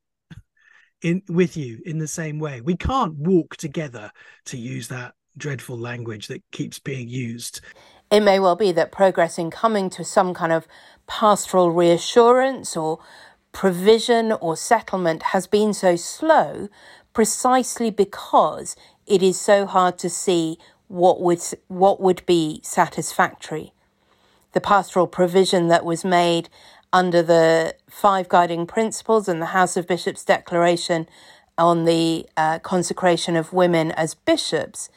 in 1.02 1.22
with 1.28 1.58
you 1.58 1.80
in 1.86 1.98
the 1.98 2.08
same 2.08 2.40
way 2.40 2.62
we 2.62 2.76
can't 2.76 3.16
walk 3.16 3.58
together 3.58 4.12
to 4.46 4.58
use 4.58 4.88
that 4.88 5.14
dreadful 5.38 5.78
language 5.78 6.28
that 6.28 6.44
keeps 6.52 6.80
being 6.80 7.10
used 7.10 7.62
it 8.12 8.22
may 8.22 8.40
well 8.40 8.56
be 8.56 8.72
that 8.72 8.92
progress 8.92 9.40
in 9.40 9.50
coming 9.50 9.90
to 9.90 10.04
some 10.04 10.34
kind 10.36 10.52
of 10.52 10.68
pastoral 11.08 11.72
reassurance 11.72 12.78
or 12.78 13.00
provision 13.52 14.32
or 14.32 14.56
settlement 14.56 15.24
has 15.24 15.48
been 15.48 15.74
so 15.74 15.96
slow 15.96 16.70
precisely 17.14 17.90
because 17.90 18.76
it 19.06 19.24
is 19.24 19.40
so 19.40 19.66
hard 19.66 19.98
to 20.00 20.10
see 20.10 20.58
what 20.88 21.22
would 21.22 21.42
what 21.68 22.00
would 22.00 22.26
be 22.26 22.60
satisfactory. 22.64 23.74
The 24.52 24.62
pastoral 24.62 25.08
provision 25.08 25.68
that 25.70 25.84
was 25.84 26.06
made 26.06 26.50
under 26.94 27.22
the 27.22 27.76
five 27.90 28.30
guiding 28.30 28.66
principles 28.66 29.28
and 29.28 29.42
the 29.42 29.48
House 29.48 29.76
of 29.76 29.88
Bishops 29.88 30.24
declaration 30.24 31.08
on 31.58 31.84
the 31.84 32.26
uh, 32.38 32.60
consecration 32.60 33.36
of 33.36 33.52
women 33.52 33.92
as 33.92 34.14
bishops 34.14 34.90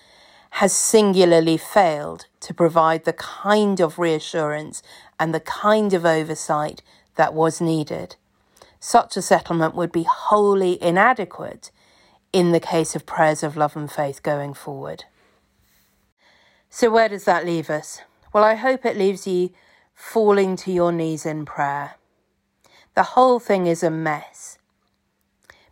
has 0.51 0.73
singularly 0.73 1.57
failed 1.57 2.27
to 2.41 2.55
provide 2.55 3.05
the 3.05 3.13
kind 3.13 3.81
of 3.81 3.99
reassurance 3.99 4.83
and 5.19 5.35
the 5.35 5.41
kind 5.41 5.93
of 5.93 6.07
oversight 6.07 6.83
that 7.17 7.35
was 7.35 7.61
needed 7.61 8.15
such 8.87 9.17
a 9.17 9.23
settlement 9.23 9.75
would 9.75 9.91
be 9.91 10.05
wholly 10.05 10.81
inadequate 10.81 11.73
in 12.33 12.53
the 12.53 12.61
case 12.61 12.95
of 12.95 13.05
prayers 13.05 13.43
of 13.43 13.57
love 13.57 13.77
and 13.77 13.91
faith 13.91 14.23
going 14.23 14.55
forward. 14.55 15.05
So, 16.71 16.91
where 16.91 17.09
does 17.09 17.25
that 17.25 17.45
leave 17.45 17.69
us? 17.69 18.03
Well, 18.33 18.45
I 18.45 18.55
hope 18.55 18.85
it 18.85 18.97
leaves 18.97 19.27
you 19.27 19.51
falling 19.97 20.55
to 20.55 20.71
your 20.71 20.93
knees 20.93 21.27
in 21.27 21.45
prayer. 21.45 21.97
The 22.95 23.03
whole 23.03 23.41
thing 23.41 23.67
is 23.67 23.83
a 23.83 23.91
mess. 23.91 24.59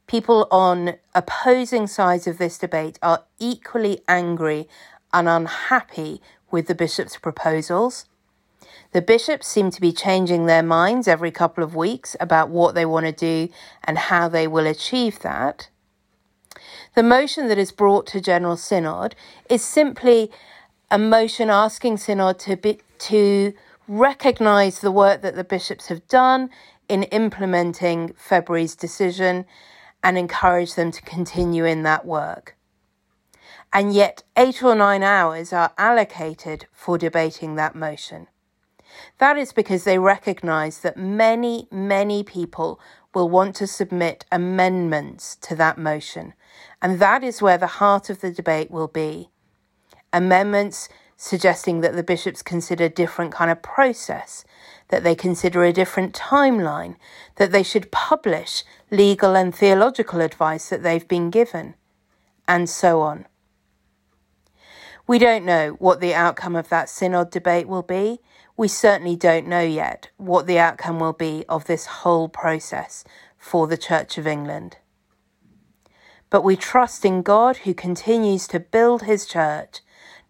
People 0.08 0.48
on 0.50 0.96
opposing 1.14 1.87
sides 1.87 2.26
of 2.26 2.38
this 2.38 2.58
debate 2.58 2.98
are 3.00 3.22
equally 3.38 4.00
angry 4.08 4.68
and 5.12 5.28
unhappy 5.28 6.20
with 6.50 6.66
the 6.66 6.74
bishop's 6.74 7.16
proposals 7.16 8.06
the 8.94 9.02
bishops 9.02 9.48
seem 9.48 9.72
to 9.72 9.80
be 9.80 9.92
changing 9.92 10.46
their 10.46 10.62
minds 10.62 11.08
every 11.08 11.32
couple 11.32 11.64
of 11.64 11.74
weeks 11.74 12.14
about 12.20 12.48
what 12.48 12.76
they 12.76 12.87
want 12.87 13.06
to 13.06 13.12
do 13.12 13.52
and 13.82 13.98
how 13.98 14.28
they 14.28 14.46
will 14.46 14.68
achieve 14.68 15.18
that. 15.18 15.68
The 16.94 17.02
motion 17.02 17.48
that 17.48 17.58
is 17.58 17.72
brought 17.72 18.06
to 18.08 18.20
General 18.20 18.56
Synod 18.56 19.16
is 19.50 19.64
simply 19.64 20.30
a 20.92 20.98
motion 20.98 21.50
asking 21.50 21.96
Synod 21.96 22.38
to 22.38 22.56
be, 22.56 22.78
to 23.00 23.52
recognise 23.88 24.81
the 24.81 24.92
work 24.92 25.23
that 25.23 25.37
the 25.37 25.44
bishops 25.44 25.88
have 25.88 26.07
done 26.09 26.51
in 26.88 27.05
implementing 27.05 28.14
February's 28.16 28.77
decision 28.77 29.44
and 30.03 30.18
encourage 30.18 30.75
them 30.75 30.90
to 30.92 31.03
continue 31.03 31.64
in 31.64 31.83
that 31.83 32.05
work. 32.05 32.57
And 33.73 33.92
yet, 33.92 34.23
eight 34.37 34.62
or 34.62 34.75
nine 34.75 35.03
hours 35.03 35.53
are 35.53 35.73
allocated 35.77 36.66
for 36.73 36.97
debating 36.97 37.57
that 37.57 37.75
motion. 37.75 38.29
That 39.18 39.37
is 39.37 39.53
because 39.53 39.85
they 39.85 39.99
recognize 39.99 40.79
that 40.81 40.97
many, 40.97 41.66
many 41.73 42.23
people 42.23 42.81
will 43.12 43.29
want 43.29 43.57
to 43.57 43.66
submit 43.66 44.25
amendments 44.31 45.37
to 45.37 45.57
that 45.57 45.79
motion. 45.79 46.35
And 46.81 47.01
that 47.01 47.25
is 47.25 47.42
where 47.42 47.59
the 47.59 47.66
heart 47.66 48.11
of 48.11 48.20
the 48.20 48.31
debate 48.31 48.70
will 48.70 48.88
be. 48.88 49.31
Amendments 50.12 50.88
suggesting 51.16 51.81
that 51.81 51.94
the 51.94 52.03
bishops 52.03 52.42
consider 52.42 52.85
a 52.85 52.88
different 52.88 53.33
kind 53.33 53.50
of 53.50 53.62
process, 53.62 54.44
that 54.88 55.05
they 55.05 55.14
consider 55.14 55.64
a 55.64 55.72
different 55.72 56.14
timeline, 56.14 56.96
that 57.37 57.53
they 57.53 57.62
should 57.62 57.90
publish 57.90 58.64
legal 58.90 59.37
and 59.37 59.55
theological 59.55 60.20
advice 60.20 60.68
that 60.68 60.83
they've 60.83 61.09
been 61.09 61.31
given, 61.31 61.74
and 62.46 62.68
so 62.68 63.00
on. 63.00 63.27
We 65.07 65.18
don't 65.18 65.44
know 65.44 65.77
what 65.79 66.00
the 66.00 66.14
outcome 66.14 66.57
of 66.57 66.68
that 66.70 66.88
synod 66.88 67.31
debate 67.31 67.68
will 67.68 67.83
be, 67.83 68.20
we 68.57 68.68
certainly 68.68 69.16
don't 69.16 69.48
know 69.48 69.62
yet 69.62 70.11
what 70.16 70.46
the 70.46 70.59
outcome 70.59 71.00
will 71.00 71.12
be 71.12 71.44
of 71.48 71.64
this 71.64 71.87
whole 71.87 72.29
process 72.29 73.05
for 73.37 73.66
the 73.66 73.77
Church 73.77 74.16
of 74.16 74.27
England. 74.27 74.79
But 76.31 76.44
we 76.44 76.57
trust 76.57 77.05
in 77.05 77.22
God 77.22 77.59
who 77.59 77.74
continues 77.74 78.46
to 78.48 78.61
build 78.61 79.03
his 79.03 79.27
church, 79.27 79.81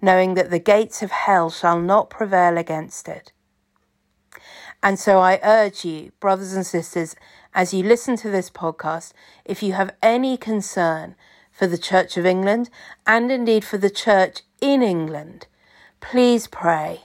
knowing 0.04 0.34
that 0.34 0.50
the 0.50 0.58
gates 0.58 1.02
of 1.02 1.10
hell 1.10 1.50
shall 1.50 1.80
not 1.80 2.10
prevail 2.10 2.58
against 2.58 3.08
it. 3.08 3.32
And 4.82 4.98
so 4.98 5.18
I 5.18 5.40
urge 5.42 5.84
you, 5.84 6.12
brothers 6.20 6.52
and 6.52 6.66
sisters, 6.66 7.16
as 7.54 7.72
you 7.72 7.82
listen 7.82 8.16
to 8.18 8.30
this 8.30 8.50
podcast, 8.50 9.12
if 9.44 9.62
you 9.62 9.72
have 9.72 9.94
any 10.02 10.36
concern 10.36 11.14
for 11.50 11.66
the 11.66 11.78
Church 11.78 12.16
of 12.16 12.26
England 12.26 12.68
and 13.06 13.32
indeed 13.32 13.64
for 13.64 13.78
the 13.78 13.90
Church 13.90 14.42
in 14.60 14.82
England, 14.82 15.46
please 16.00 16.46
pray 16.46 17.04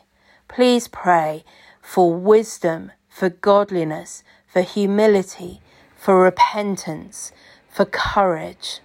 Please 0.50 0.88
pray 0.88 1.46
for 1.80 2.14
wisdom, 2.14 2.92
for 3.08 3.30
godliness, 3.30 4.24
for 4.48 4.62
humility, 4.62 5.62
for 5.96 6.24
repentance, 6.24 7.32
for 7.70 7.86
courage. 7.86 8.80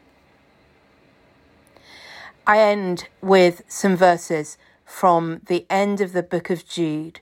I 2.47 2.59
end 2.59 3.09
with 3.23 3.63
some 3.69 3.97
verses 3.97 4.59
from 4.85 5.41
the 5.47 5.65
end 5.71 6.03
of 6.03 6.13
the 6.13 6.23
book 6.23 6.51
of 6.51 6.69
Jude, 6.69 7.21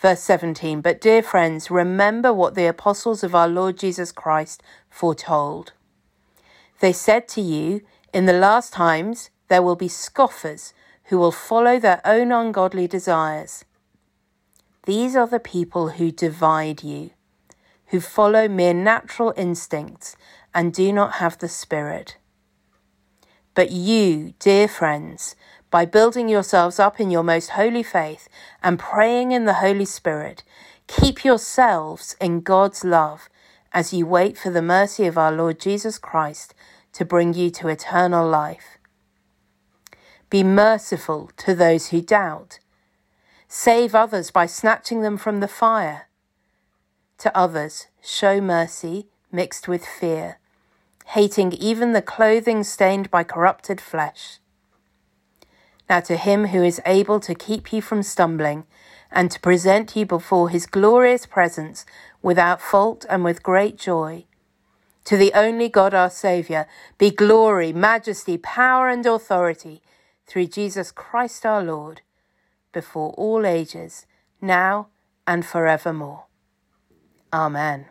verse 0.00 0.20
17. 0.20 0.80
But, 0.80 1.00
dear 1.00 1.22
friends, 1.22 1.70
remember 1.70 2.32
what 2.32 2.56
the 2.56 2.66
apostles 2.66 3.22
of 3.22 3.36
our 3.36 3.46
Lord 3.46 3.78
Jesus 3.78 4.10
Christ 4.10 4.64
foretold. 4.90 5.74
They 6.80 6.92
said 6.92 7.28
to 7.28 7.40
you, 7.40 7.82
In 8.12 8.26
the 8.26 8.32
last 8.32 8.72
times 8.72 9.30
there 9.46 9.62
will 9.62 9.76
be 9.76 9.86
scoffers 9.86 10.74
who 11.04 11.18
will 11.18 11.30
follow 11.30 11.78
their 11.78 12.00
own 12.04 12.32
ungodly 12.32 12.88
desires. 12.88 13.64
These 14.86 15.14
are 15.14 15.28
the 15.28 15.38
people 15.38 15.90
who 15.90 16.10
divide 16.10 16.82
you, 16.82 17.10
who 17.86 18.00
follow 18.00 18.48
mere 18.48 18.74
natural 18.74 19.32
instincts 19.36 20.16
and 20.52 20.74
do 20.74 20.92
not 20.92 21.14
have 21.14 21.38
the 21.38 21.48
Spirit. 21.48 22.16
But 23.56 23.70
you, 23.72 24.34
dear 24.38 24.68
friends, 24.68 25.34
by 25.70 25.86
building 25.86 26.28
yourselves 26.28 26.78
up 26.78 27.00
in 27.00 27.10
your 27.10 27.22
most 27.22 27.50
holy 27.50 27.82
faith 27.82 28.28
and 28.62 28.78
praying 28.78 29.32
in 29.32 29.46
the 29.46 29.54
Holy 29.54 29.86
Spirit, 29.86 30.44
keep 30.86 31.24
yourselves 31.24 32.14
in 32.20 32.42
God's 32.42 32.84
love 32.84 33.30
as 33.72 33.94
you 33.94 34.06
wait 34.06 34.36
for 34.36 34.50
the 34.50 34.60
mercy 34.60 35.06
of 35.06 35.16
our 35.16 35.32
Lord 35.32 35.58
Jesus 35.58 35.96
Christ 35.98 36.54
to 36.92 37.06
bring 37.06 37.32
you 37.32 37.48
to 37.52 37.68
eternal 37.68 38.28
life. 38.28 38.76
Be 40.28 40.44
merciful 40.44 41.30
to 41.38 41.54
those 41.54 41.88
who 41.88 42.02
doubt. 42.02 42.58
Save 43.48 43.94
others 43.94 44.30
by 44.30 44.44
snatching 44.44 45.00
them 45.00 45.16
from 45.16 45.40
the 45.40 45.48
fire. 45.48 46.08
To 47.18 47.34
others, 47.34 47.86
show 48.02 48.38
mercy 48.38 49.08
mixed 49.32 49.66
with 49.66 49.86
fear, 49.86 50.40
hating 51.06 51.52
even 51.52 51.92
the 51.92 52.02
clothing 52.02 52.64
stained 52.64 53.10
by 53.10 53.22
corrupted 53.22 53.80
flesh. 53.80 54.38
Now 55.88 56.00
to 56.00 56.16
him 56.16 56.48
who 56.48 56.62
is 56.62 56.80
able 56.84 57.20
to 57.20 57.34
keep 57.34 57.72
you 57.72 57.80
from 57.80 58.02
stumbling 58.02 58.64
and 59.10 59.30
to 59.30 59.40
present 59.40 59.94
you 59.94 60.04
before 60.04 60.48
his 60.48 60.66
glorious 60.66 61.24
presence 61.26 61.86
without 62.22 62.60
fault 62.60 63.06
and 63.08 63.22
with 63.22 63.42
great 63.42 63.78
joy. 63.78 64.24
To 65.04 65.16
the 65.16 65.32
only 65.34 65.68
God 65.68 65.94
our 65.94 66.10
Saviour 66.10 66.66
be 66.98 67.10
glory, 67.10 67.72
majesty, 67.72 68.36
power, 68.36 68.88
and 68.88 69.06
authority 69.06 69.80
through 70.26 70.46
Jesus 70.48 70.90
Christ 70.90 71.46
our 71.46 71.62
Lord, 71.62 72.00
before 72.72 73.12
all 73.12 73.46
ages, 73.46 74.06
now 74.40 74.88
and 75.24 75.46
forevermore. 75.46 76.24
Amen. 77.32 77.86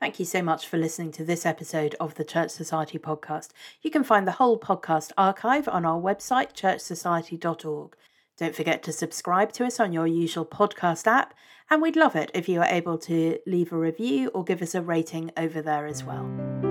Thank 0.00 0.18
you 0.18 0.24
so 0.24 0.40
much 0.40 0.66
for 0.66 0.78
listening 0.78 1.12
to 1.12 1.24
this 1.24 1.44
episode 1.44 1.94
of 2.00 2.14
the 2.14 2.24
Church 2.24 2.50
Society 2.50 2.98
podcast. 2.98 3.50
You 3.82 3.90
can 3.90 4.02
find 4.02 4.26
the 4.26 4.32
whole 4.32 4.58
podcast 4.58 5.12
archive 5.18 5.68
on 5.68 5.84
our 5.84 6.00
website, 6.00 6.54
churchsociety.org. 6.54 7.94
Don't 8.38 8.56
forget 8.56 8.82
to 8.84 8.92
subscribe 8.92 9.52
to 9.52 9.66
us 9.66 9.78
on 9.78 9.92
your 9.92 10.06
usual 10.06 10.46
podcast 10.46 11.06
app, 11.06 11.34
and 11.68 11.82
we'd 11.82 11.96
love 11.96 12.16
it 12.16 12.30
if 12.32 12.48
you 12.48 12.62
are 12.62 12.66
able 12.66 12.96
to 12.96 13.38
leave 13.46 13.72
a 13.72 13.76
review 13.76 14.28
or 14.28 14.42
give 14.42 14.62
us 14.62 14.74
a 14.74 14.80
rating 14.80 15.32
over 15.36 15.60
there 15.60 15.84
as 15.84 16.02
well. 16.02 16.69